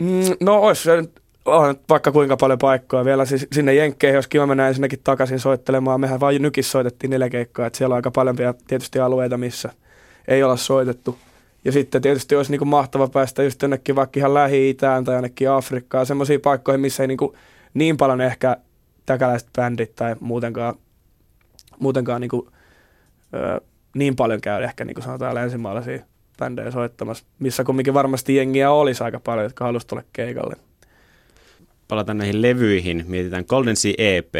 Mm, 0.00 0.36
no 0.40 0.58
olisi 0.58 0.82
se 0.82 0.96
nyt 0.96 1.20
on 1.44 1.74
vaikka 1.88 2.12
kuinka 2.12 2.36
paljon 2.36 2.58
paikkoja 2.58 3.04
vielä 3.04 3.24
siis 3.24 3.46
sinne 3.52 3.74
Jenkkeihin, 3.74 4.16
jos 4.16 4.26
kiva 4.26 4.46
mennä 4.46 4.68
ensinnäkin 4.68 5.00
takaisin 5.04 5.40
soittelemaan. 5.40 6.00
Mehän 6.00 6.20
vain 6.20 6.42
nykissä 6.42 6.70
soitettiin 6.70 7.10
neljä 7.10 7.30
keikkaa, 7.30 7.66
että 7.66 7.76
siellä 7.76 7.92
on 7.92 7.96
aika 7.96 8.10
paljon 8.10 8.36
vielä 8.36 8.54
tietysti 8.66 8.98
alueita, 8.98 9.36
missä 9.36 9.70
ei 10.28 10.42
olla 10.42 10.56
soitettu. 10.56 11.18
Ja 11.64 11.72
sitten 11.72 12.02
tietysti 12.02 12.36
olisi 12.36 12.50
niinku 12.50 12.64
mahtava 12.64 13.08
päästä 13.08 13.42
just 13.42 13.62
jonnekin 13.62 13.96
vaikka 13.96 14.20
ihan 14.20 14.34
Lähi-Itään 14.34 15.04
tai 15.04 15.14
jonnekin 15.14 15.50
Afrikkaan, 15.50 16.06
semmoisiin 16.06 16.40
paikkoihin, 16.40 16.80
missä 16.80 17.02
ei 17.02 17.06
niinku 17.06 17.36
niin 17.74 17.96
paljon 17.96 18.20
ehkä 18.20 18.56
täkäläiset 19.06 19.48
bändit 19.56 19.94
tai 19.94 20.16
muutenkaan, 20.20 20.74
muutenkaan 21.78 22.20
niinku, 22.20 22.50
ö, 23.34 23.60
niin 23.94 24.16
paljon 24.16 24.40
käy 24.40 24.62
ehkä 24.62 24.84
niin 24.84 24.94
kuin 24.94 25.04
sanotaan 25.04 25.34
länsimaalaisia 25.34 26.04
bändejä 26.38 26.70
soittamassa, 26.70 27.24
missä 27.38 27.64
kumminkin 27.64 27.94
varmasti 27.94 28.36
jengiä 28.36 28.70
olisi 28.70 29.04
aika 29.04 29.20
paljon, 29.20 29.44
jotka 29.44 29.64
haluaisivat 29.64 29.88
tulla 29.88 30.02
keikalle 30.12 30.56
palataan 31.88 32.18
näihin 32.18 32.42
levyihin, 32.42 33.04
mietitään 33.08 33.44
Golden 33.48 33.76
Sea 33.76 33.94
EP, 33.98 34.34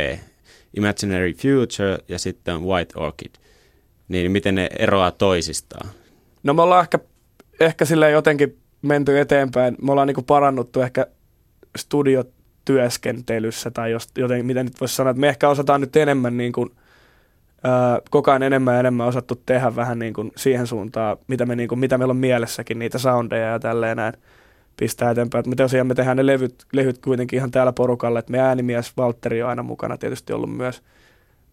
Imaginary 0.77 1.33
Future 1.33 1.99
ja 2.09 2.19
sitten 2.19 2.63
White 2.63 2.99
Orchid, 2.99 3.35
niin 4.09 4.33
miten 4.33 4.55
ne 4.55 4.69
eroaa 4.79 5.11
toisistaan? 5.11 5.89
No 6.43 6.55
me 6.55 6.63
ollaan 6.63 6.83
ehkä, 6.83 6.99
ehkä 7.61 7.85
sille 7.85 8.11
jotenkin 8.11 8.59
menty 8.83 9.21
eteenpäin. 9.21 9.77
Me 9.83 9.93
ollaan 9.93 10.09
niinku 10.09 10.23
parannuttu 10.23 10.81
ehkä 10.81 11.07
studiotyöskentelyssä 12.65 13.71
tai 13.71 13.91
jos, 13.91 14.09
joten, 14.19 14.47
miten 14.47 14.67
nyt 14.67 14.81
voisi 14.81 14.97
sanoa, 14.97 15.11
että 15.11 15.21
me 15.21 15.29
ehkä 15.29 15.49
osataan 15.49 15.81
nyt 15.81 15.97
enemmän 15.97 16.37
niin 16.37 16.53
kuin, 16.53 16.71
ää, 17.65 18.01
koko 18.11 18.31
ajan 18.31 18.43
enemmän 18.43 18.75
ja 18.75 18.81
enemmän 18.81 19.07
osattu 19.07 19.43
tehdä 19.47 19.77
vähän 19.77 19.99
niin 19.99 20.15
kuin 20.15 20.33
siihen 20.37 20.67
suuntaan, 20.67 21.17
mitä, 21.29 21.47
me, 21.47 21.57
niin 21.57 21.69
kuin, 21.69 21.79
mitä 21.79 21.99
meillä 21.99 22.13
on 22.13 22.17
mielessäkin, 22.17 22.79
niitä 22.79 22.99
soundeja 22.99 23.47
ja 23.47 23.59
tälleen 23.59 23.97
näin 23.97 24.13
pistää 24.77 25.11
eteenpäin. 25.11 25.41
Et 25.41 25.47
me 25.47 25.57
tosiaan 25.57 25.87
me 25.87 25.95
tehdään 25.95 26.17
ne 26.17 26.27
levyt, 26.27 26.65
levyt 26.73 26.99
kuitenkin 26.99 27.37
ihan 27.37 27.51
täällä 27.51 27.73
porukalle, 27.73 28.19
että 28.19 28.33
me 28.33 28.39
äänimies 28.39 28.97
Valtteri 28.97 29.43
on 29.43 29.49
aina 29.49 29.63
mukana 29.63 29.99
tietysti 29.99 30.33
ollut 30.33 30.57
myös, 30.57 30.83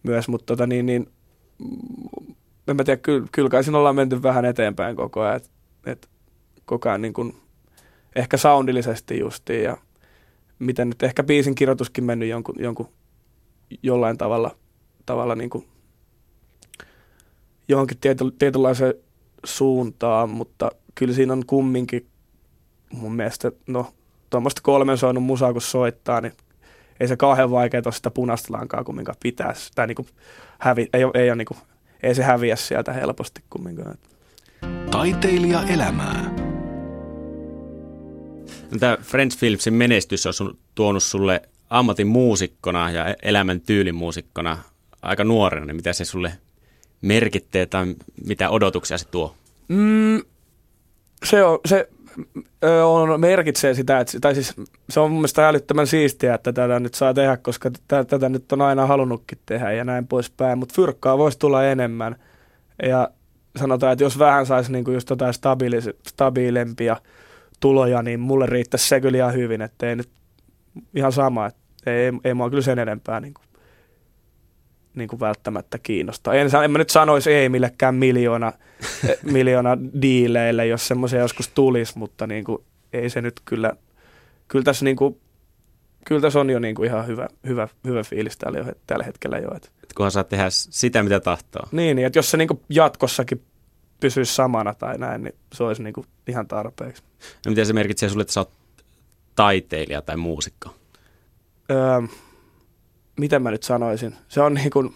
myös 0.02 0.28
mutta 0.28 0.46
tota 0.46 0.66
niin, 0.66 0.86
niin 0.86 1.06
mm, 1.58 2.34
en 2.68 2.76
mä 2.76 2.84
tiedä, 2.84 3.00
kyllä, 3.02 3.26
kyllä 3.32 3.48
kai 3.48 3.64
siinä 3.64 3.78
ollaan 3.78 3.96
menty 3.96 4.22
vähän 4.22 4.44
eteenpäin 4.44 4.96
koko 4.96 5.20
ajan, 5.20 5.36
että 5.36 5.48
et 5.86 6.08
koko 6.64 6.88
ajan 6.88 7.02
niin 7.02 7.14
kuin, 7.14 7.34
ehkä 8.16 8.36
soundillisesti 8.36 9.18
justiin 9.18 9.64
ja 9.64 9.76
miten 10.62 10.88
nyt 10.88 11.02
ehkä 11.02 11.22
biisin 11.22 11.54
kirjoituskin 11.54 12.04
mennyt 12.04 12.28
jonkun, 12.28 12.54
jonkun 12.58 12.88
jollain 13.82 14.18
tavalla, 14.18 14.56
tavalla 15.06 15.34
niin 15.34 15.50
kuin 15.50 15.68
johonkin 17.68 17.98
tiety, 17.98 18.24
tietynlaiseen 18.38 18.94
suuntaan, 19.44 20.30
mutta 20.30 20.70
kyllä 20.94 21.14
siinä 21.14 21.32
on 21.32 21.46
kumminkin 21.46 22.06
mun 22.92 23.14
mielestä, 23.14 23.52
no 23.66 23.92
tuommoista 24.30 24.60
kolmen 24.64 24.98
soinut 24.98 25.24
musaa 25.24 25.52
kun 25.52 25.62
soittaa, 25.62 26.20
niin 26.20 26.32
ei 27.00 27.08
se 27.08 27.16
kauhean 27.16 27.50
vaikea 27.50 27.82
tuosta 27.82 28.10
punaista 28.10 28.52
lankaa 28.52 28.84
kumminkaan 28.84 29.16
pitää. 29.22 29.54
Tai 29.74 29.86
niinku 29.86 30.06
hävi, 30.58 30.88
ei, 30.92 31.02
ei, 31.14 31.30
ole 31.30 31.36
niinku, 31.36 31.56
ei 32.02 32.14
se 32.14 32.22
häviä 32.22 32.56
sieltä 32.56 32.92
helposti 32.92 33.42
kumminkaan. 33.50 33.98
Taiteilija 34.90 35.62
elämää. 35.62 36.41
Tämä 38.80 38.98
French 39.02 39.38
Filmsin 39.38 39.74
menestys 39.74 40.40
on 40.40 40.58
tuonut 40.74 41.02
sulle 41.02 41.42
ammatin 41.70 42.06
muusikkona 42.06 42.90
ja 42.90 43.14
elämän 43.22 43.60
tyylin 43.60 43.94
muusikkona 43.94 44.58
aika 45.02 45.24
nuorena, 45.24 45.66
niin 45.66 45.76
mitä 45.76 45.92
se 45.92 46.04
sulle 46.04 46.32
merkittää 47.02 47.66
tai 47.66 47.94
mitä 48.26 48.50
odotuksia 48.50 48.98
se 48.98 49.08
tuo? 49.08 49.34
Mm, 49.68 50.22
se, 51.24 51.44
on, 51.44 51.58
se 51.66 51.88
on, 52.84 53.20
merkitsee 53.20 53.74
sitä, 53.74 54.00
että, 54.00 54.20
tai 54.20 54.34
siis 54.34 54.54
se 54.90 55.00
on 55.00 55.10
mun 55.10 55.20
mielestä 55.20 55.48
älyttömän 55.48 55.86
siistiä, 55.86 56.34
että 56.34 56.52
tätä 56.52 56.80
nyt 56.80 56.94
saa 56.94 57.14
tehdä, 57.14 57.36
koska 57.36 57.70
tätä, 57.88 58.28
nyt 58.28 58.52
on 58.52 58.62
aina 58.62 58.86
halunnutkin 58.86 59.38
tehdä 59.46 59.72
ja 59.72 59.84
näin 59.84 60.06
poispäin, 60.06 60.58
mutta 60.58 60.74
fyrkkaa 60.74 61.18
voisi 61.18 61.38
tulla 61.38 61.64
enemmän. 61.64 62.16
Ja 62.82 63.10
sanotaan, 63.58 63.92
että 63.92 64.04
jos 64.04 64.18
vähän 64.18 64.46
saisi 64.46 64.72
niinku 64.72 64.90
just 64.90 65.10
jotain 65.10 65.34
stabiilis, 65.34 65.90
stabiilempia 66.08 66.96
tuloja, 67.62 68.02
niin 68.02 68.20
mulle 68.20 68.46
riittäisi 68.46 68.88
se 68.88 69.00
kyllä 69.00 69.18
ihan 69.18 69.34
hyvin, 69.34 69.62
että 69.62 69.88
ei 69.88 69.96
nyt 69.96 70.10
ihan 70.94 71.12
sama, 71.12 71.46
että 71.46 71.60
ei, 71.86 72.12
ei, 72.24 72.34
mua 72.34 72.50
kyllä 72.50 72.62
sen 72.62 72.78
enempää 72.78 73.20
niin 73.20 73.34
kuin 73.34 73.44
niin 74.94 75.08
kuin 75.08 75.20
välttämättä 75.20 75.78
kiinnostaa. 75.78 76.34
En, 76.34 76.50
en 76.64 76.70
mä 76.70 76.78
nyt 76.78 76.90
sanoisi 76.90 77.32
ei 77.32 77.48
millekään 77.48 77.94
miljoona, 77.94 78.52
miljoona 79.32 79.78
diileille, 80.02 80.66
jos 80.66 80.88
semmoisia 80.88 81.20
joskus 81.20 81.48
tulisi, 81.48 81.98
mutta 81.98 82.26
niin 82.26 82.44
kuin, 82.44 82.58
ei 82.92 83.10
se 83.10 83.20
nyt 83.20 83.40
kyllä, 83.44 83.72
kyllä 84.48 84.64
tässä, 84.64 84.84
niin 84.84 84.96
kuin, 84.96 85.20
kyllä 86.06 86.20
tässä 86.20 86.40
on 86.40 86.50
jo 86.50 86.58
niin 86.58 86.74
kuin 86.74 86.86
ihan 86.86 87.06
hyvä, 87.06 87.28
hyvä, 87.46 87.68
hyvä 87.86 88.02
fiilis 88.02 88.38
täällä, 88.38 88.58
jo, 88.58 88.64
tällä 88.86 89.04
hetkellä 89.04 89.38
jo. 89.38 89.54
Että. 89.56 89.68
Et 89.82 89.92
kunhan 89.92 90.10
saa 90.10 90.24
tehdä 90.24 90.46
sitä, 90.50 91.02
mitä 91.02 91.20
tahtoo. 91.20 91.62
Niin, 91.72 91.96
niin 91.96 92.06
että 92.06 92.18
jos 92.18 92.30
se 92.30 92.36
niin 92.36 92.48
kuin 92.48 92.60
jatkossakin 92.68 93.42
pysyisi 94.02 94.34
samana 94.34 94.74
tai 94.74 94.98
näin, 94.98 95.22
niin 95.22 95.34
se 95.54 95.64
olisi 95.64 95.82
niin 95.82 95.92
kuin 95.92 96.06
ihan 96.28 96.48
tarpeeksi. 96.48 97.02
No 97.46 97.50
miten 97.50 97.66
se 97.66 97.72
merkitsee 97.72 98.08
sulle, 98.08 98.22
että 98.22 98.32
sä 98.32 98.40
oot 98.40 98.52
taiteilija 99.34 100.02
tai 100.02 100.16
muusikko? 100.16 100.74
Öö, 101.70 102.02
miten 103.16 103.42
mä 103.42 103.50
nyt 103.50 103.62
sanoisin, 103.62 104.14
se 104.28 104.40
on 104.40 104.54
niin 104.54 104.70
kuin, 104.70 104.86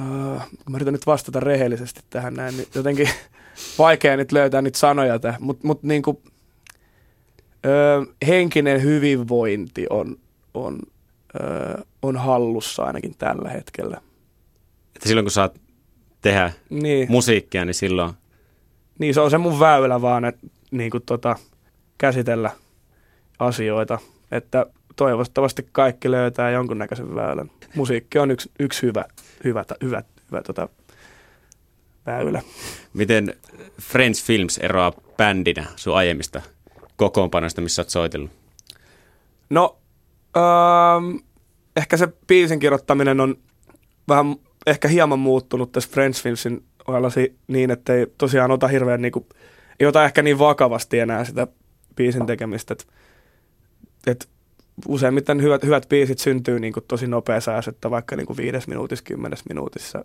uh, 0.00 0.42
mä 0.70 0.76
yritän 0.76 0.92
nyt 0.92 1.06
vastata 1.06 1.40
rehellisesti 1.40 2.00
tähän 2.10 2.34
näin, 2.34 2.56
niin 2.56 2.68
jotenkin 2.74 3.08
vaikea 3.78 4.16
nyt 4.16 4.32
löytää 4.32 4.62
niitä 4.62 4.78
sanoja 4.78 5.18
tähän, 5.18 5.42
mutta 5.42 5.66
mut 5.66 5.82
niin 5.82 6.02
kuin, 6.02 6.18
Öö, 7.66 8.02
henkinen 8.26 8.82
hyvinvointi 8.82 9.86
on, 9.90 10.16
on, 10.54 10.78
öö, 11.40 11.82
on 12.02 12.16
hallussa 12.16 12.82
ainakin 12.82 13.14
tällä 13.18 13.48
hetkellä. 13.48 14.00
Että 14.96 15.08
silloin 15.08 15.24
kun 15.24 15.30
saat 15.30 15.60
tehdä 16.24 16.52
Niin, 16.70 17.10
musiikkia, 17.10 17.64
niin 17.64 17.74
silloin 17.74 18.14
niin 18.98 19.14
se 19.14 19.20
on 19.20 19.30
se 19.30 19.38
mun 19.38 19.60
väylä 19.60 20.02
vaan, 20.02 20.24
että 20.24 20.46
niin 20.70 20.90
kuin 20.90 21.02
tota, 21.06 21.36
käsitellä 21.98 22.50
asioita. 23.38 23.98
Että 24.30 24.66
toivottavasti 24.96 25.68
kaikki 25.72 26.10
löytää 26.10 26.50
jonkunnäköisen 26.50 27.14
väylän. 27.14 27.50
Musiikki 27.76 28.18
on 28.18 28.30
yksi, 28.30 28.50
yksi 28.60 28.82
hyvä, 28.82 29.04
hyvä, 29.44 29.64
hyvä, 29.82 30.02
hyvä 30.30 30.42
tota, 30.42 30.68
väylä. 32.06 32.42
miten 32.94 33.34
French 33.80 34.24
Films 34.24 34.58
eroaa 34.58 34.92
bändinä 35.16 35.66
sun 35.76 35.96
aiemmista 35.96 36.42
kokoonpanoista, 36.96 37.60
missä 37.60 37.82
oot 37.82 37.90
soitellut? 37.90 38.30
No, 39.50 39.78
ähm, 40.36 41.16
ehkä 41.76 41.96
se 41.96 42.08
biisin 42.26 42.58
kirjoittaminen 42.58 43.20
on 43.20 43.38
vähän, 44.08 44.36
ehkä 44.66 44.88
hieman 44.88 45.18
muuttunut 45.18 45.72
tässä 45.72 45.90
French 45.90 46.22
Filmsin 46.22 46.64
ohella 46.88 47.08
niin, 47.46 47.70
että 47.70 47.94
ei 47.94 48.06
tosiaan 48.18 48.50
ota 48.50 48.68
hirveän, 48.68 49.02
niin 49.02 49.12
kuin, 49.12 49.26
ei 49.80 49.86
ota 49.86 50.04
ehkä 50.04 50.22
niin 50.22 50.38
vakavasti 50.38 50.98
enää 50.98 51.24
sitä 51.24 51.46
biisin 51.96 52.26
tekemistä. 52.26 52.72
Että 52.72 52.84
et 54.06 54.28
useimmiten 54.88 55.42
hyvät, 55.42 55.62
hyvät 55.62 55.88
biisit 55.88 56.18
syntyy 56.18 56.60
niin 56.60 56.72
kuin 56.72 56.84
tosi 56.88 57.06
nopeassa 57.06 57.52
että 57.68 57.90
vaikka 57.90 58.16
niin 58.16 58.26
kuin 58.26 58.36
viides 58.36 58.68
minuutissa, 58.68 59.04
kymmenes 59.04 59.44
minuutissa. 59.48 60.04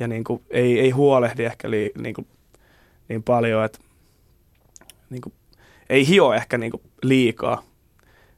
Ja 0.00 0.08
niin 0.08 0.24
kuin, 0.24 0.42
ei, 0.50 0.80
ei 0.80 0.90
huolehdi 0.90 1.44
ehkä 1.44 1.70
li, 1.70 1.92
niin, 1.98 2.14
kuin, 2.14 2.26
niin 3.08 3.22
paljon, 3.22 3.64
että 3.64 3.78
niin 5.10 5.20
kuin, 5.20 5.32
ei 5.88 6.08
hio 6.08 6.32
ehkä 6.32 6.58
niin 6.58 6.70
kuin 6.70 6.82
liikaa, 7.02 7.62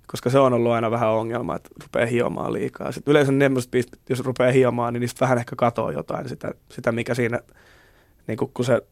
koska 0.07 0.31
se 0.31 0.39
on 0.39 0.53
ollut 0.53 0.73
aina 0.73 0.91
vähän 0.91 1.09
ongelma, 1.09 1.57
että 1.57 1.71
rupeaa 1.83 2.07
hiomaan 2.07 2.53
liikaa. 2.53 2.93
Sitten 2.93 3.11
yleensä 3.11 3.33
ne 3.33 3.51
jos 4.09 4.21
rupeaa 4.21 4.53
hiomaan, 4.53 4.93
niin 4.93 5.01
niistä 5.01 5.21
vähän 5.21 5.39
ehkä 5.39 5.57
katoaa 5.57 5.93
jotain, 5.93 6.29
sitä, 6.29 6.55
sitä 6.71 6.93
mikä 6.93 7.15
siinä, 7.15 7.41
niin 8.27 8.39
kun 8.55 8.65
se 8.65 8.83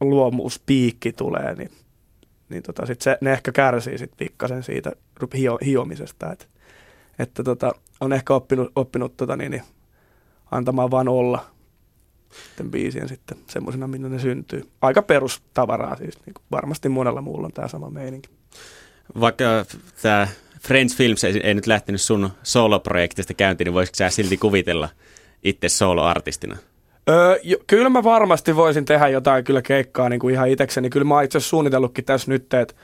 luomuuspiikki 0.00 1.12
tulee, 1.12 1.54
niin, 1.54 1.70
niin 2.48 2.62
tota, 2.62 2.86
sit 2.86 3.00
se, 3.00 3.18
ne 3.20 3.32
ehkä 3.32 3.52
kärsii 3.52 3.98
sit 3.98 4.12
pikkasen 4.16 4.62
siitä 4.62 4.92
hio, 5.34 5.58
hiomisesta. 5.64 6.32
Et, 6.32 6.48
että 7.18 7.42
tota, 7.42 7.72
on 8.00 8.12
ehkä 8.12 8.34
oppinut, 8.34 8.72
oppinut 8.76 9.16
tota, 9.16 9.36
niin, 9.36 9.50
niin, 9.50 9.62
antamaan 10.50 10.90
vaan 10.90 11.08
olla 11.08 11.46
sitten 12.46 12.70
biisien 12.70 13.08
sitten 13.08 13.38
semmoisena, 13.46 13.86
minne 13.86 14.08
ne 14.08 14.18
syntyy. 14.18 14.68
Aika 14.82 15.02
perustavaraa 15.02 15.96
siis, 15.96 16.26
niin 16.26 16.34
varmasti 16.50 16.88
monella 16.88 17.20
muulla 17.20 17.46
on 17.46 17.52
tämä 17.52 17.68
sama 17.68 17.90
meininki. 17.90 18.30
Vaikka 19.20 19.44
tämä 20.02 20.28
French 20.66 20.96
Films 20.96 21.24
ei, 21.24 21.40
ei 21.42 21.54
nyt 21.54 21.66
lähtenyt 21.66 22.00
sun 22.00 22.30
soloprojektista 22.42 23.34
käyntiin, 23.34 23.66
niin 23.66 23.74
voisitko 23.74 23.96
sä 23.96 24.10
silti 24.10 24.36
kuvitella 24.36 24.88
itse 25.42 25.68
soloartistina? 25.68 26.56
Öö, 27.08 27.38
jo, 27.42 27.56
kyllä 27.66 27.88
mä 27.88 28.04
varmasti 28.04 28.56
voisin 28.56 28.84
tehdä 28.84 29.08
jotain 29.08 29.44
kyllä 29.44 29.62
keikkaa 29.62 30.08
niin 30.08 30.20
kuin 30.20 30.34
ihan 30.34 30.48
itsekseni. 30.48 30.90
Kyllä 30.90 31.04
mä 31.04 31.14
oon 31.14 31.24
itse 31.24 31.40
suunnitellutkin 31.40 32.04
tässä 32.04 32.30
nyt, 32.30 32.54
että 32.54 32.74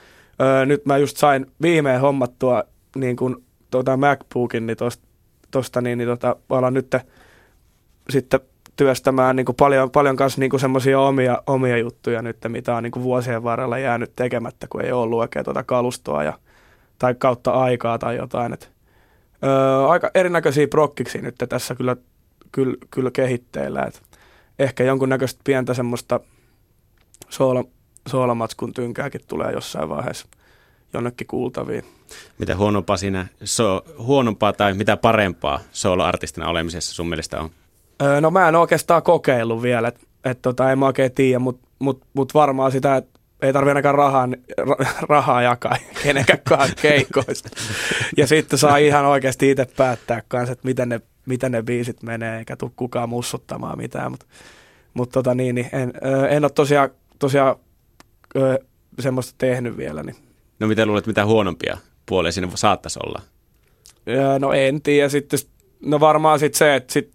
öö, 0.41 0.67
nyt 0.67 0.87
mä 0.87 0.99
just 0.99 1.17
sain 1.17 1.47
viimein 1.63 2.01
hommattua 2.01 2.65
niin 2.97 3.17
kuin, 3.17 3.37
tuota 3.71 3.97
MacBookin, 3.97 4.67
niin 4.67 4.77
tosta, 4.77 5.07
tosta 5.51 5.81
niin, 5.81 5.99
niin 5.99 6.09
tota, 6.09 6.37
alan 6.51 6.75
nyt 6.75 6.97
sitten 8.11 8.41
työstämään 8.77 9.37
niin 9.37 9.47
kuin 9.47 9.57
paljon, 9.57 9.91
paljon 9.91 10.17
kanssa 10.17 10.41
niin 10.41 10.61
semmoisia 10.61 11.01
omia, 11.01 11.43
omia 11.47 11.77
juttuja 11.77 12.23
nyt, 12.23 12.37
mitä 12.49 12.77
on 12.77 12.83
niin 12.83 12.91
kuin 12.91 13.03
vuosien 13.03 13.43
varrella 13.43 13.79
jäänyt 13.79 14.13
tekemättä, 14.17 14.67
kun 14.71 14.85
ei 14.85 14.93
ollut 14.93 15.21
oikein 15.21 15.45
tuota 15.45 15.63
kalustoa 15.63 16.25
ja, 16.25 16.33
tai 17.03 17.15
kautta 17.15 17.51
aikaa 17.51 17.99
tai 17.99 18.17
jotain. 18.17 18.53
Et, 18.53 18.71
öö, 19.45 19.87
aika 19.87 20.11
erinäköisiä 20.15 20.69
prokkiksi 20.69 21.19
nyt 21.19 21.35
tässä 21.49 21.75
kyllä, 21.75 21.97
kyllä, 22.53 22.77
kyllä 22.91 23.11
kehitteillä. 23.11 23.83
Et 23.83 24.03
ehkä 24.59 24.85
jonkunnäköistä 24.85 25.41
pientä 25.45 25.75
semmoista 25.75 26.21
soola, 27.29 27.65
soolamatskun 28.09 28.73
tynkääkin 28.73 29.21
tulee 29.27 29.53
jossain 29.53 29.89
vaiheessa 29.89 30.27
jonnekin 30.93 31.27
kuultaviin. 31.27 31.85
Mitä 32.39 32.57
huonompaa 32.57 32.97
siinä, 32.97 33.27
so, 33.45 33.85
huonompaa 33.99 34.53
tai 34.53 34.75
mitä 34.75 34.97
parempaa 34.97 35.61
soloartistina 35.73 36.49
olemisessa 36.49 36.95
sun 36.95 37.09
mielestä 37.09 37.41
on? 37.41 37.51
Öö, 38.03 38.21
no 38.21 38.31
mä 38.31 38.49
en 38.49 38.57
oikeastaan 38.57 39.03
kokeillut 39.03 39.63
vielä, 39.63 39.89
että 39.89 40.01
et 40.25 40.43
tota, 40.43 40.73
en 40.73 40.79
mä 40.79 40.87
oikein 40.87 41.13
tiedä, 41.13 41.39
mutta 41.39 41.69
mut, 41.79 42.03
mut 42.15 42.35
varmaan 42.35 42.73
sitä, 42.73 42.97
että 42.97 43.12
ei 43.43 43.53
tarvi 43.53 43.71
ainakaan 43.71 43.95
rahaa, 43.95 44.29
ra, 44.59 44.77
rahaa 45.09 45.43
jakaa 45.43 45.77
kenenkään 46.03 46.39
keikoista. 46.83 47.49
Ja 48.17 48.27
sitten 48.27 48.59
saa 48.59 48.77
ihan 48.77 49.07
oikeasti 49.07 49.51
itse 49.51 49.67
päättää 49.77 50.23
kanssa, 50.29 50.53
että 50.53 50.67
miten 50.69 50.89
ne, 50.89 51.01
miten 51.27 51.53
ne 51.53 51.63
biisit 51.63 52.03
menee, 52.03 52.39
eikä 52.39 52.57
tule 52.57 52.71
kukaan 52.77 53.09
mussuttamaan 53.09 53.79
mitään. 53.79 54.11
Mutta 54.11 54.27
mut 54.95 55.11
tota 55.11 55.35
niin, 55.35 55.55
niin 55.55 55.69
en, 55.73 55.93
en 56.31 56.45
ole 56.45 56.51
tosiaan, 56.55 56.91
tosiaan 57.19 57.57
semmoista 58.99 59.35
tehnyt 59.39 59.77
vielä. 59.77 60.03
Niin. 60.03 60.17
No 60.61 60.67
mitä 60.67 60.87
luulet, 60.87 61.07
mitä 61.07 61.25
huonompia 61.25 61.79
puolia 62.07 62.33
sinne 62.33 62.49
saattaisi 62.55 62.99
olla? 63.07 63.23
No 64.39 64.53
en 64.53 64.83
tiedä. 64.83 65.09
Sitten, 65.09 65.39
no 65.81 66.01
varmaan 66.01 66.39
sitten 66.39 66.59
se, 66.59 66.75
että 66.75 66.93
sit 66.93 67.13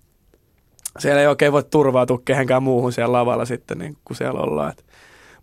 siellä 1.00 1.22
ei 1.22 1.28
oikein 1.28 1.52
voi 1.52 1.64
turvautua 1.64 2.22
kehenkään 2.26 2.64
muuhun 2.64 2.94
siellä 2.94 3.18
lavalla 3.18 3.46
sitten, 3.46 3.78
niin 3.78 3.98
kun 4.06 4.16
siellä 4.16 4.40
ollaan. 4.40 4.74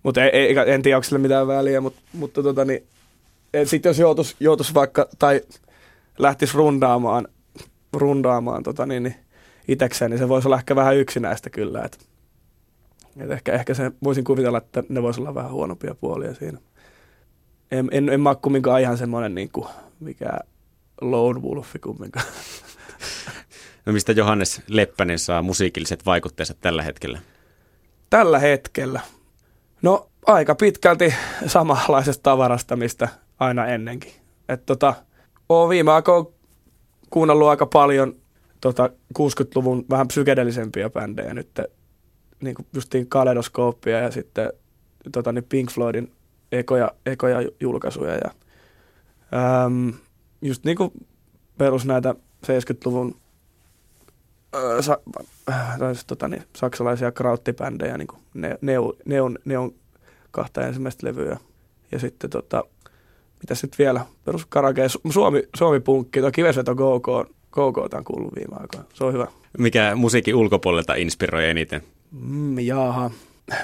Mutta 0.04 0.24
ei, 0.24 0.30
ei, 0.30 0.72
en 0.72 0.82
tiedä, 0.82 0.96
onko 0.96 1.04
sillä 1.04 1.18
mitään 1.18 1.46
väliä, 1.46 1.80
mutta, 1.80 2.00
mutta 2.12 2.42
tota, 2.42 2.64
niin, 2.64 2.86
sitten 3.64 3.90
jos 3.90 3.98
joutuisi 3.98 4.36
joutuis 4.40 4.74
vaikka, 4.74 5.08
tai 5.18 5.40
lähtisi 6.18 6.54
rundaamaan, 6.56 7.28
rundaamaan 7.92 8.62
tota, 8.62 8.86
niin, 8.86 9.02
niin 9.02 9.14
itekseen, 9.68 10.10
niin 10.10 10.18
se 10.18 10.28
voisi 10.28 10.48
olla 10.48 10.58
ehkä 10.58 10.76
vähän 10.76 10.96
yksinäistä 10.96 11.50
kyllä. 11.50 11.82
Et, 11.82 11.98
et 13.16 13.30
ehkä, 13.30 13.52
ehkä 13.52 13.74
se, 13.74 13.92
voisin 14.04 14.24
kuvitella, 14.24 14.58
että 14.58 14.82
ne 14.88 15.02
voisi 15.02 15.20
olla 15.20 15.34
vähän 15.34 15.52
huonompia 15.52 15.94
puolia 15.94 16.34
siinä. 16.34 16.58
En, 17.70 17.88
en, 17.92 18.08
en 18.08 18.20
mä 18.20 18.28
ole 18.28 18.38
kumminkaan 18.42 18.80
ihan 18.80 18.98
semmoinen 18.98 19.34
niin 19.34 19.50
kuin, 19.52 19.68
mikä 20.00 20.30
lone 21.00 21.40
wolfi 21.40 21.78
kumminkaan. 21.78 22.26
No 23.86 23.92
mistä 23.92 24.12
Johannes 24.12 24.62
Leppänen 24.68 25.18
saa 25.18 25.42
musiikilliset 25.42 26.06
vaikutteet 26.06 26.56
tällä 26.60 26.82
hetkellä? 26.82 27.18
Tällä 28.10 28.38
hetkellä? 28.38 29.00
No 29.84 30.08
aika 30.26 30.54
pitkälti 30.54 31.14
samanlaisesta 31.46 32.22
tavarasta, 32.22 32.76
mistä 32.76 33.08
aina 33.38 33.66
ennenkin. 33.66 34.12
Et 34.48 34.66
tota, 34.66 34.94
oon 35.48 35.68
viime 35.68 35.92
aikoina 35.92 36.30
kuunnellut 37.10 37.48
aika 37.48 37.66
paljon 37.66 38.16
tota, 38.60 38.90
60-luvun 39.18 39.84
vähän 39.90 40.08
psykedellisempiä 40.08 40.90
bändejä 40.90 41.34
nyt, 41.34 41.60
niin 42.40 42.54
kuin 42.54 42.66
justiin 42.74 43.08
Kaleidoskooppia 43.08 43.98
ja 43.98 44.10
sitten 44.10 44.52
tota, 45.12 45.32
niin 45.32 45.44
Pink 45.44 45.70
Floydin 45.70 46.12
ekoja, 46.52 46.90
ekoja 47.06 47.50
julkaisuja. 47.60 48.14
Ja, 48.14 48.30
äm, 49.64 49.92
just 50.42 50.64
niin 50.64 50.76
kuin 50.76 50.90
perus 51.58 51.86
näitä 51.86 52.14
70-luvun 52.46 53.16
äh, 54.54 54.80
sa, 54.80 54.98
äh, 55.50 55.78
tota, 56.06 56.28
niin, 56.28 56.42
saksalaisia 56.56 57.12
krauttibändejä, 57.12 57.98
niin 57.98 58.08
kuin 58.08 58.20
ne, 58.34 58.58
Neon, 58.60 58.92
Neon, 59.04 59.38
Neon 59.44 59.74
kahta 60.30 60.66
ensimmäistä 60.66 61.06
levyä. 61.06 61.38
Ja 61.92 61.98
sitten 61.98 62.30
tota, 62.30 62.64
mitäs 63.40 63.62
nyt 63.62 63.78
vielä, 63.78 64.06
perus 64.24 64.46
karake, 64.46 64.82
Suomi, 65.10 65.42
Suomi 65.56 65.80
punkki, 65.80 66.20
tuo 66.20 66.30
Kivesveto 66.30 66.74
GoGo, 66.74 67.26
GoGo 67.52 67.88
on 67.92 68.04
kuullut 68.04 68.34
viime 68.36 68.56
aikoina. 68.60 68.86
Se 68.94 69.04
on 69.04 69.12
hyvä. 69.12 69.26
Mikä 69.58 69.94
musiikin 69.94 70.34
ulkopuolelta 70.34 70.94
inspiroi 70.94 71.48
eniten? 71.48 71.82
Mm, 72.10 72.58
jaaha, 72.58 73.10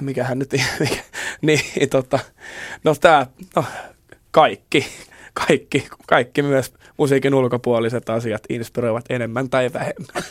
mikähän 0.01 0.39
nyt, 0.39 0.51
mikä, 0.81 1.03
niin 1.43 1.89
tota, 1.91 2.19
no 2.85 2.95
tää, 2.95 3.27
no 3.57 3.65
kaikki, 4.31 4.87
kaikki, 5.47 5.89
kaikki 6.07 6.43
myös 6.43 6.75
musiikin 6.99 7.35
ulkopuoliset 7.35 8.11
asiat 8.11 8.43
inspiroivat 8.49 9.05
enemmän 9.09 9.51
tai 9.51 9.71
vähemmän. 9.73 10.25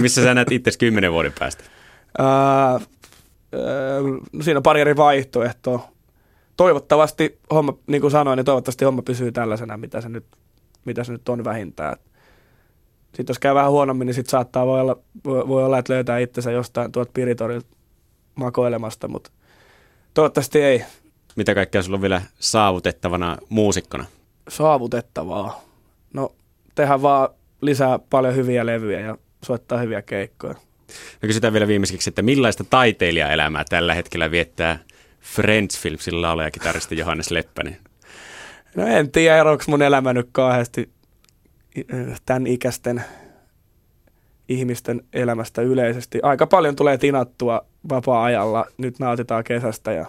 Missä 0.00 0.22
sä 0.22 0.34
näet 0.34 0.52
itse 0.52 0.70
kymmenen 0.78 1.12
vuoden 1.12 1.32
päästä? 1.38 1.64
Ää, 2.18 2.80
no 4.32 4.42
siinä 4.42 4.58
on 4.58 4.62
pari 4.62 4.80
eri 4.80 4.96
vaihtoehtoa. 4.96 5.88
Toivottavasti 6.56 7.38
homma, 7.50 7.74
niin 7.86 8.00
kuin 8.00 8.10
sanoin, 8.10 8.36
niin 8.36 8.44
toivottavasti 8.44 8.84
homma 8.84 9.02
pysyy 9.02 9.32
tällaisena, 9.32 9.76
mitä 9.76 10.00
se 10.00 10.08
nyt, 10.08 10.26
mitä 10.84 11.04
se 11.04 11.12
nyt 11.12 11.28
on 11.28 11.44
vähintään. 11.44 11.96
Sitten 13.06 13.28
jos 13.28 13.38
käy 13.38 13.54
vähän 13.54 13.70
huonommin, 13.70 14.06
niin 14.06 14.14
sitten 14.14 14.30
saattaa 14.30 14.66
voi 14.66 14.80
olla, 14.80 14.98
voi, 15.24 15.48
voi 15.48 15.64
olla, 15.64 15.78
että 15.78 15.92
löytää 15.92 16.18
itsensä 16.18 16.50
jostain 16.50 16.92
tuolta 16.92 17.10
Piritorilta 17.14 17.66
makoilemasta, 18.34 19.08
mutta 19.08 19.30
toivottavasti 20.14 20.62
ei. 20.62 20.84
Mitä 21.38 21.54
kaikkea 21.54 21.82
sulla 21.82 21.96
on 21.96 22.02
vielä 22.02 22.22
saavutettavana 22.38 23.38
muusikkona? 23.48 24.04
Saavutettavaa? 24.48 25.64
No, 26.14 26.32
tehdään 26.74 27.02
vaan 27.02 27.28
lisää 27.60 27.98
paljon 27.98 28.36
hyviä 28.36 28.66
levyjä 28.66 29.00
ja 29.00 29.18
soittaa 29.44 29.78
hyviä 29.78 30.02
keikkoja. 30.02 30.54
No 31.22 31.26
kysytään 31.26 31.52
vielä 31.52 31.68
viimeiseksi, 31.68 32.10
että 32.10 32.22
millaista 32.22 32.64
taiteilijaelämää 32.70 33.64
tällä 33.68 33.94
hetkellä 33.94 34.30
viettää 34.30 34.78
French 35.20 35.78
Filmsin 35.78 36.22
laulaja 36.22 36.50
kitaristi 36.50 36.98
Johannes 36.98 37.30
Leppänen? 37.30 37.76
No 38.76 38.86
en 38.86 39.10
tiedä, 39.10 39.36
eroako 39.36 39.64
mun 39.66 39.82
elämä 39.82 40.12
nyt 40.12 40.28
kauheasti 40.32 40.90
tämän 42.26 42.46
ikäisten 42.46 43.04
ihmisten 44.48 45.02
elämästä 45.12 45.62
yleisesti. 45.62 46.20
Aika 46.22 46.46
paljon 46.46 46.76
tulee 46.76 46.98
tinattua 46.98 47.66
vapaa-ajalla. 47.88 48.66
Nyt 48.78 48.98
nautitaan 48.98 49.44
kesästä 49.44 49.92
ja 49.92 50.06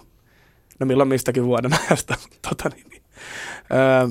no 0.80 0.86
milloin 0.86 1.08
mistäkin 1.08 1.44
vuoden 1.44 1.72
ajasta. 1.86 2.14
tota 2.48 2.68
niin, 2.68 2.86
niin. 2.90 3.02
Öö, 3.72 4.08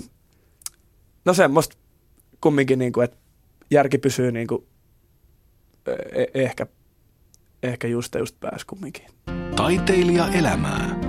no 1.25 1.33
semmoista 1.33 1.77
kumminkin, 2.41 2.79
niin 2.79 2.93
kuin, 2.93 3.03
että 3.03 3.17
järki 3.71 3.97
pysyy 3.97 4.31
niin 4.31 4.47
kuin, 4.47 4.65
e- 6.13 6.43
ehkä, 6.43 6.67
ehkä 7.63 7.87
just 7.87 8.15
just 8.15 8.39
pääs 8.39 8.65
kumminkin. 8.65 9.05
Taiteilija 9.55 10.27
elämää. 10.27 11.08